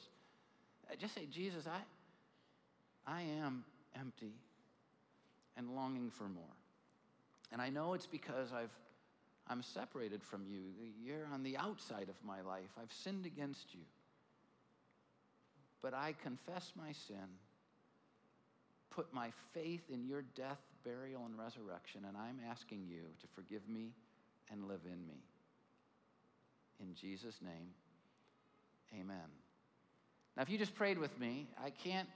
[0.89, 3.63] Uh, just say, Jesus, I, I am
[3.99, 4.33] empty
[5.57, 6.43] and longing for more.
[7.51, 8.71] And I know it's because I've,
[9.47, 10.59] I'm separated from you.
[11.01, 12.69] You're on the outside of my life.
[12.81, 13.81] I've sinned against you.
[15.81, 17.27] But I confess my sin,
[18.89, 23.67] put my faith in your death, burial, and resurrection, and I'm asking you to forgive
[23.69, 23.91] me
[24.51, 25.23] and live in me.
[26.79, 27.69] In Jesus' name,
[28.93, 29.29] amen.
[30.35, 32.07] Now, if you just prayed with me, I can't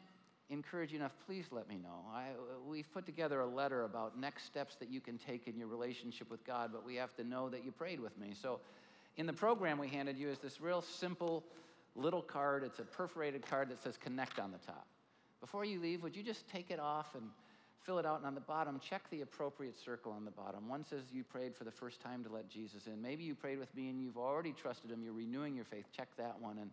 [0.50, 2.06] encourage you enough, please let me know.
[2.14, 2.26] I,
[2.68, 6.30] we've put together a letter about next steps that you can take in your relationship
[6.30, 8.34] with God, but we have to know that you prayed with me.
[8.40, 8.60] So,
[9.18, 11.44] in the program we handed you is this real simple
[11.96, 12.64] little card.
[12.64, 14.88] It's a perforated card that says connect on the top.
[15.40, 17.30] Before you leave, would you just take it off and
[17.86, 18.18] fill it out?
[18.18, 20.68] And on the bottom, check the appropriate circle on the bottom.
[20.68, 23.02] One says you prayed for the first time to let Jesus in.
[23.02, 25.86] Maybe you prayed with me and you've already trusted him, you're renewing your faith.
[25.96, 26.70] Check that one and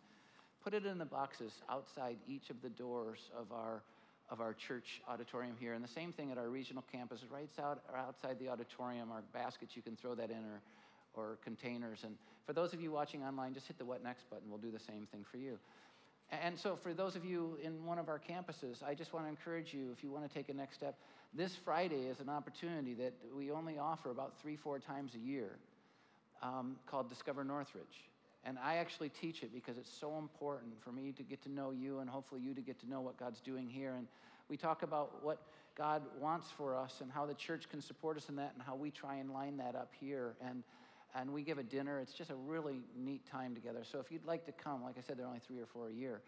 [0.62, 3.82] put it in the boxes outside each of the doors of our
[4.30, 5.72] of our church auditorium here.
[5.72, 9.74] And the same thing at our regional campus, right out, outside the auditorium, our baskets,
[9.74, 10.60] you can throw that in, or,
[11.14, 12.00] or containers.
[12.04, 12.14] And
[12.46, 14.48] for those of you watching online, just hit the What Next button.
[14.48, 15.58] We'll do the same thing for you.
[16.30, 19.30] And so, for those of you in one of our campuses, I just want to
[19.30, 20.98] encourage you if you want to take a next step,
[21.34, 25.58] this Friday is an opportunity that we only offer about three, four times a year
[26.42, 28.08] um, called Discover Northridge.
[28.44, 31.70] And I actually teach it because it's so important for me to get to know
[31.70, 33.94] you and hopefully you to get to know what God's doing here.
[33.94, 34.06] And
[34.48, 35.42] we talk about what
[35.76, 38.74] God wants for us and how the church can support us in that and how
[38.74, 40.34] we try and line that up here.
[40.46, 40.62] And
[41.14, 42.00] and we give a dinner.
[42.00, 43.82] It's just a really neat time together.
[43.90, 45.88] So if you'd like to come, like I said, there are only three or four
[45.88, 46.20] a year.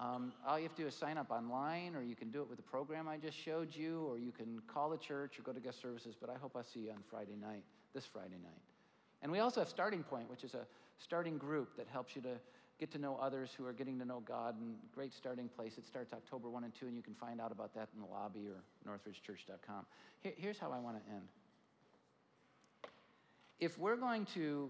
[0.00, 2.48] Um, all you have to do is sign up online, or you can do it
[2.48, 5.52] with the program I just showed you, or you can call the church or go
[5.52, 6.16] to guest services.
[6.18, 7.62] But I hope I see you on Friday night,
[7.94, 8.62] this Friday night.
[9.22, 10.66] And we also have Starting Point, which is a
[10.98, 12.40] starting group that helps you to
[12.80, 14.58] get to know others who are getting to know God.
[14.58, 15.78] And great starting place.
[15.78, 18.06] It starts October 1 and 2, and you can find out about that in the
[18.06, 19.86] lobby or northridgechurch.com.
[20.20, 21.28] Here, here's how I want to end
[23.62, 24.68] if we're going to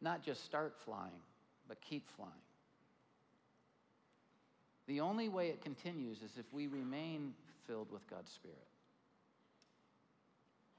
[0.00, 1.20] not just start flying,
[1.66, 2.30] but keep flying,
[4.86, 7.34] the only way it continues is if we remain
[7.66, 8.56] filled with God's Spirit.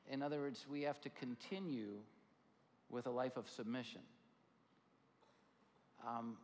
[0.10, 1.92] In other words, we have to continue
[2.90, 4.02] with a life of submission.
[6.08, 6.38] Um,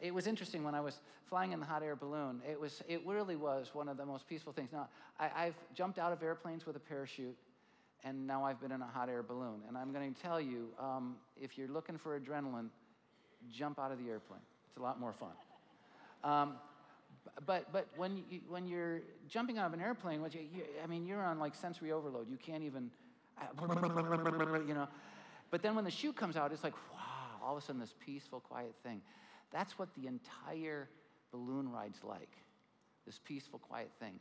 [0.00, 2.40] it was interesting when I was flying in the hot air balloon.
[2.48, 4.70] It was, it really was one of the most peaceful things.
[4.72, 4.88] Now,
[5.20, 7.36] I, I've jumped out of airplanes with a parachute
[8.04, 9.62] and now I've been in a hot air balloon.
[9.66, 12.68] And I'm going to tell you um, if you're looking for adrenaline,
[13.50, 14.40] jump out of the airplane.
[14.68, 15.30] It's a lot more fun.
[16.24, 16.54] Um,
[17.46, 21.06] but but when you, when you're jumping out of an airplane, you, you, I mean,
[21.06, 22.28] you're on like sensory overload.
[22.28, 22.90] You can't even,
[24.66, 24.88] you know.
[25.50, 27.44] But then when the chute comes out, it's like wow!
[27.44, 29.00] All of a sudden, this peaceful, quiet thing.
[29.52, 30.88] That's what the entire
[31.32, 32.30] balloon ride's like.
[33.06, 34.18] This peaceful, quiet thing,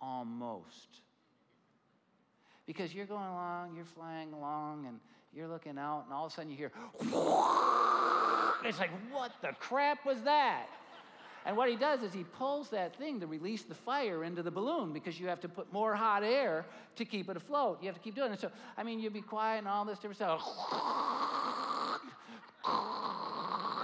[0.00, 1.00] almost
[2.66, 5.00] because you're going along, you're flying along, and
[5.34, 6.72] you're looking out, and all of a sudden you hear,
[8.64, 10.66] it's like, what the crap was that?
[11.44, 14.50] And what he does is he pulls that thing to release the fire into the
[14.50, 17.78] balloon because you have to put more hot air to keep it afloat.
[17.80, 18.40] You have to keep doing it.
[18.40, 20.40] So, I mean, you'd be quiet and all this different stuff.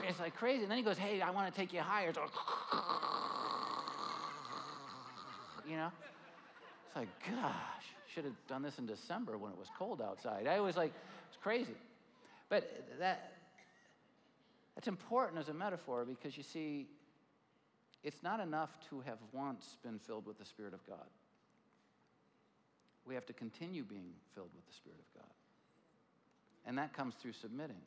[0.09, 0.63] It's like crazy.
[0.63, 2.13] And then he goes, Hey, I want to take you higher.
[5.69, 5.93] You know?
[6.89, 7.79] It's like, gosh
[8.19, 10.47] should have done this in December when it was cold outside.
[10.47, 10.93] I was like,
[11.29, 11.77] it's crazy.
[12.49, 13.35] But that,
[14.75, 16.89] that's important as a metaphor because you see,
[18.03, 21.07] it's not enough to have once been filled with the Spirit of God.
[23.07, 25.31] We have to continue being filled with the Spirit of God.
[26.67, 27.81] And that comes through submitting.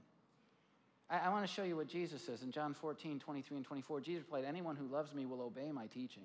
[1.10, 4.02] I, I want to show you what Jesus says in John 14, 23 and 24.
[4.02, 6.24] Jesus replied, Anyone who loves me will obey my teaching.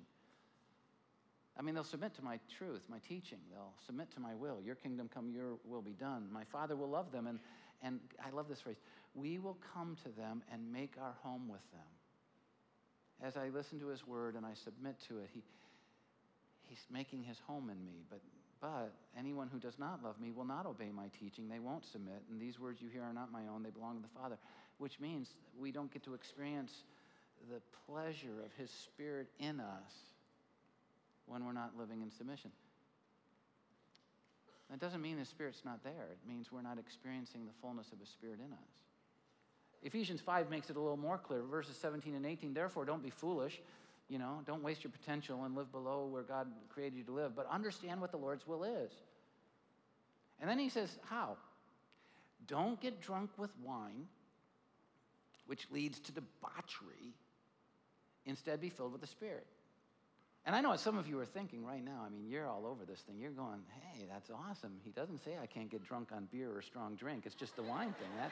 [1.57, 3.39] I mean, they'll submit to my truth, my teaching.
[3.51, 4.59] They'll submit to my will.
[4.63, 6.27] Your kingdom come, your will be done.
[6.31, 7.25] My Father will love them.
[7.25, 7.39] And,
[7.81, 8.77] and I love this phrase
[9.15, 11.81] we will come to them and make our home with them.
[13.23, 15.41] As I listen to his word and I submit to it, he,
[16.67, 18.03] he's making his home in me.
[18.11, 18.21] But,
[18.61, 21.49] but anyone who does not love me will not obey my teaching.
[21.49, 22.21] They won't submit.
[22.29, 24.37] And these words you hear are not my own, they belong to the Father,
[24.77, 26.83] which means we don't get to experience
[27.49, 29.93] the pleasure of his spirit in us
[31.27, 32.51] when we're not living in submission.
[34.69, 36.09] That doesn't mean the Spirit's not there.
[36.11, 38.87] It means we're not experiencing the fullness of the Spirit in us.
[39.83, 41.43] Ephesians 5 makes it a little more clear.
[41.43, 43.61] Verses 17 and 18, therefore, don't be foolish.
[44.09, 47.35] You know, don't waste your potential and live below where God created you to live,
[47.35, 48.91] but understand what the Lord's will is.
[50.39, 51.37] And then he says, How?
[52.47, 54.07] Don't get drunk with wine,
[55.45, 57.13] which leads to debauchery.
[58.25, 59.45] Instead, be filled with the Spirit.
[60.47, 62.05] And I know what some of you are thinking right now.
[62.05, 63.17] I mean, you're all over this thing.
[63.19, 63.59] You're going,
[63.91, 64.71] hey, that's awesome.
[64.81, 67.23] He doesn't say I can't get drunk on beer or strong drink.
[67.25, 68.07] It's just the wine thing.
[68.17, 68.31] That,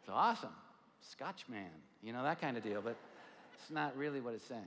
[0.00, 0.54] it's awesome.
[1.00, 1.66] Scotchman,
[2.00, 2.80] you know, that kind of deal.
[2.80, 2.94] But
[3.54, 4.62] it's not really what it's saying.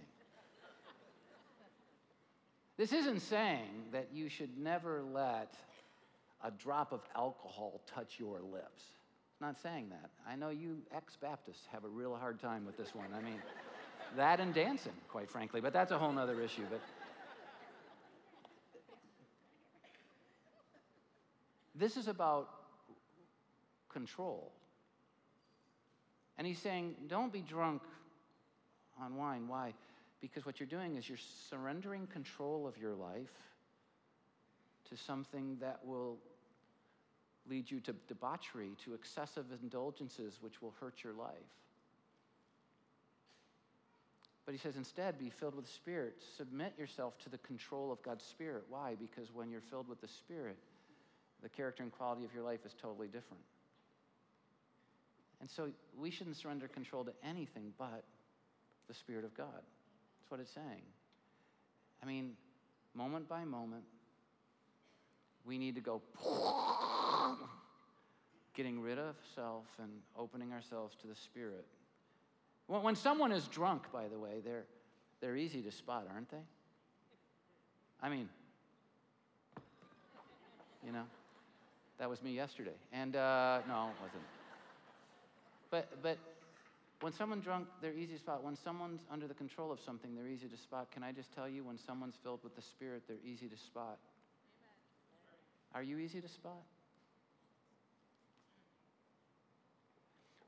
[2.76, 5.54] This isn't saying that you should never let
[6.44, 8.82] a drop of alcohol touch your lips.
[9.32, 10.10] It's not saying that.
[10.28, 13.08] I know you ex Baptists have a real hard time with this one.
[13.16, 13.40] I mean,
[14.18, 16.64] that and dancing, quite frankly, but that's a whole other issue.
[16.70, 16.82] But
[21.76, 22.50] this is about
[23.90, 24.52] control.
[26.38, 27.84] And he's saying, don't be drunk
[29.02, 29.48] on wine.
[29.48, 29.74] Why?
[30.22, 31.18] Because what you're doing is you're
[31.50, 33.34] surrendering control of your life
[34.90, 36.18] to something that will
[37.50, 41.34] lead you to debauchery, to excessive indulgences, which will hurt your life.
[44.46, 46.16] But he says, instead, be filled with the Spirit.
[46.38, 48.66] Submit yourself to the control of God's Spirit.
[48.70, 48.96] Why?
[49.00, 50.58] Because when you're filled with the Spirit,
[51.42, 53.44] the character and quality of your life is totally different.
[55.40, 58.04] And so we shouldn't surrender control to anything but
[58.88, 59.48] the Spirit of God.
[59.52, 60.84] That's what it's saying.
[62.02, 62.32] I mean,
[62.94, 63.84] moment by moment,
[65.46, 66.02] we need to go
[68.54, 71.66] getting rid of self and opening ourselves to the Spirit.
[72.68, 74.66] When someone is drunk, by the way, they're,
[75.22, 76.44] they're easy to spot, aren't they?
[78.02, 78.30] I mean,
[80.86, 81.04] you know,
[82.00, 82.76] that was me yesterday.
[82.92, 84.24] And uh, no, it wasn't.
[85.70, 86.18] But, but
[87.02, 88.44] when someone's drunk, they're easy to spot.
[88.44, 90.92] When someone's under the control of something, they're easy to spot.
[90.92, 93.98] Can I just tell you, when someone's filled with the Spirit, they're easy to spot.
[95.76, 96.62] Are you easy to spot?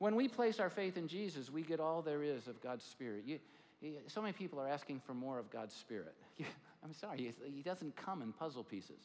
[0.05, 3.23] When we place our faith in Jesus, we get all there is of God's Spirit.
[3.25, 3.39] You,
[4.05, 6.13] so many people are asking for more of God's Spirit.
[6.83, 8.99] I'm sorry, He doesn't come in puzzle pieces.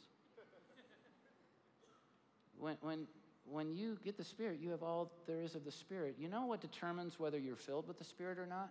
[2.59, 3.07] When, when,
[3.47, 6.17] when you get the Spirit, you have all there is of the Spirit.
[6.19, 8.71] You know what determines whether you're filled with the Spirit or not?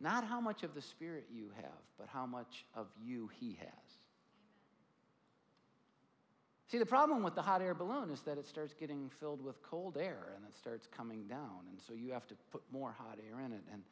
[0.00, 3.83] Not how much of the Spirit you have, but how much of you He has.
[6.74, 9.62] See, the problem with the hot air balloon is that it starts getting filled with
[9.62, 11.60] cold air and it starts coming down.
[11.70, 13.62] And so you have to put more hot air in it.
[13.72, 13.84] And,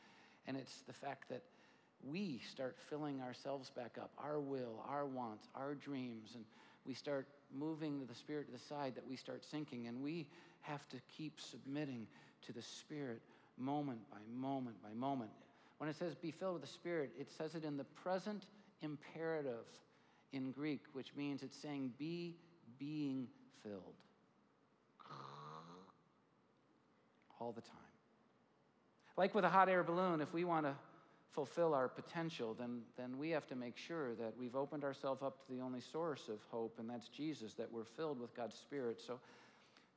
[0.48, 1.44] and it's the fact that
[2.02, 6.32] we start filling ourselves back up our will, our wants, our dreams.
[6.34, 6.44] And
[6.84, 9.86] we start moving the Spirit to the side, that we start sinking.
[9.86, 10.26] And we
[10.62, 12.08] have to keep submitting
[12.46, 13.22] to the Spirit
[13.58, 15.30] moment by moment by moment.
[15.78, 18.46] When it says be filled with the Spirit, it says it in the present
[18.80, 19.66] imperative
[20.32, 22.34] in Greek, which means it's saying be
[22.82, 23.28] being
[23.62, 23.94] filled
[27.40, 27.76] all the time.
[29.16, 30.74] Like with a hot air balloon, if we want to
[31.32, 35.44] fulfill our potential, then, then we have to make sure that we've opened ourselves up
[35.46, 39.00] to the only source of hope, and that's Jesus, that we're filled with God's Spirit.
[39.04, 39.18] So,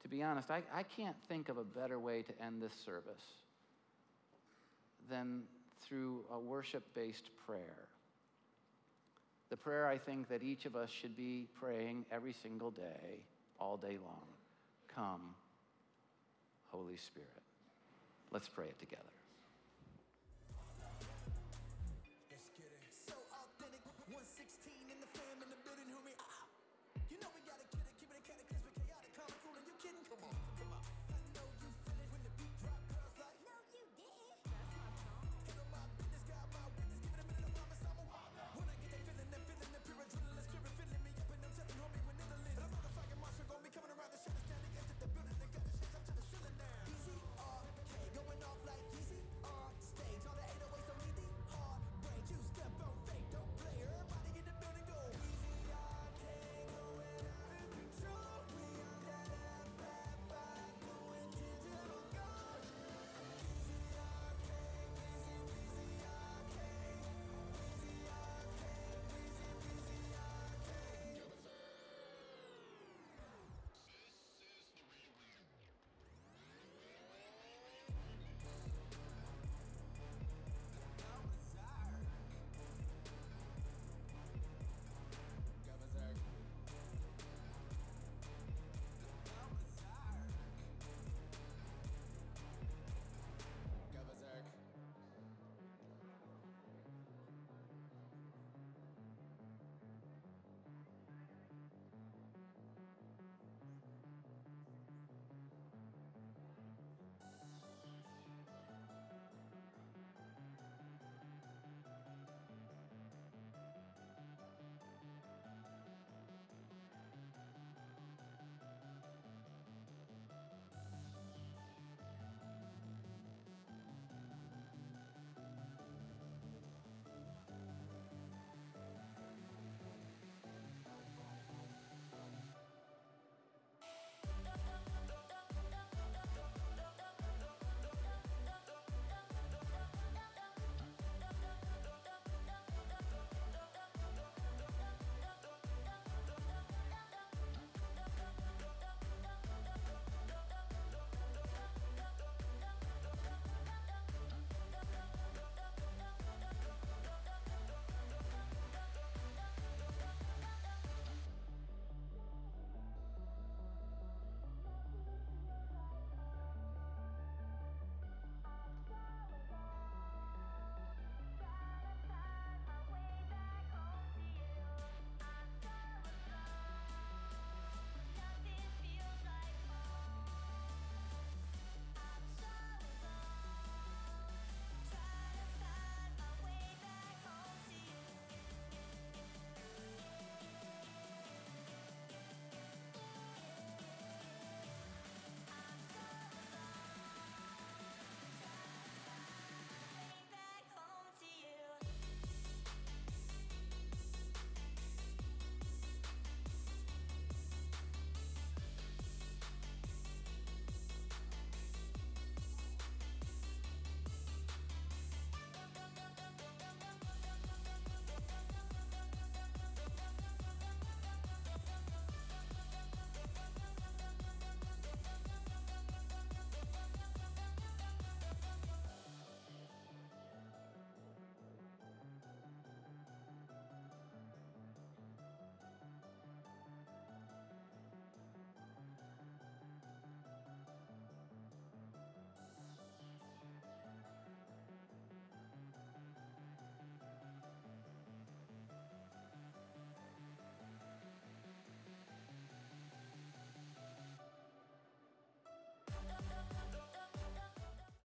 [0.02, 3.24] to be honest, I, I can't think of a better way to end this service
[5.10, 5.44] than
[5.82, 7.88] through a worship based prayer.
[9.50, 13.22] The prayer I think that each of us should be praying every single day,
[13.60, 14.26] all day long.
[14.94, 15.36] Come,
[16.68, 17.30] Holy Spirit.
[18.32, 19.04] Let's pray it together.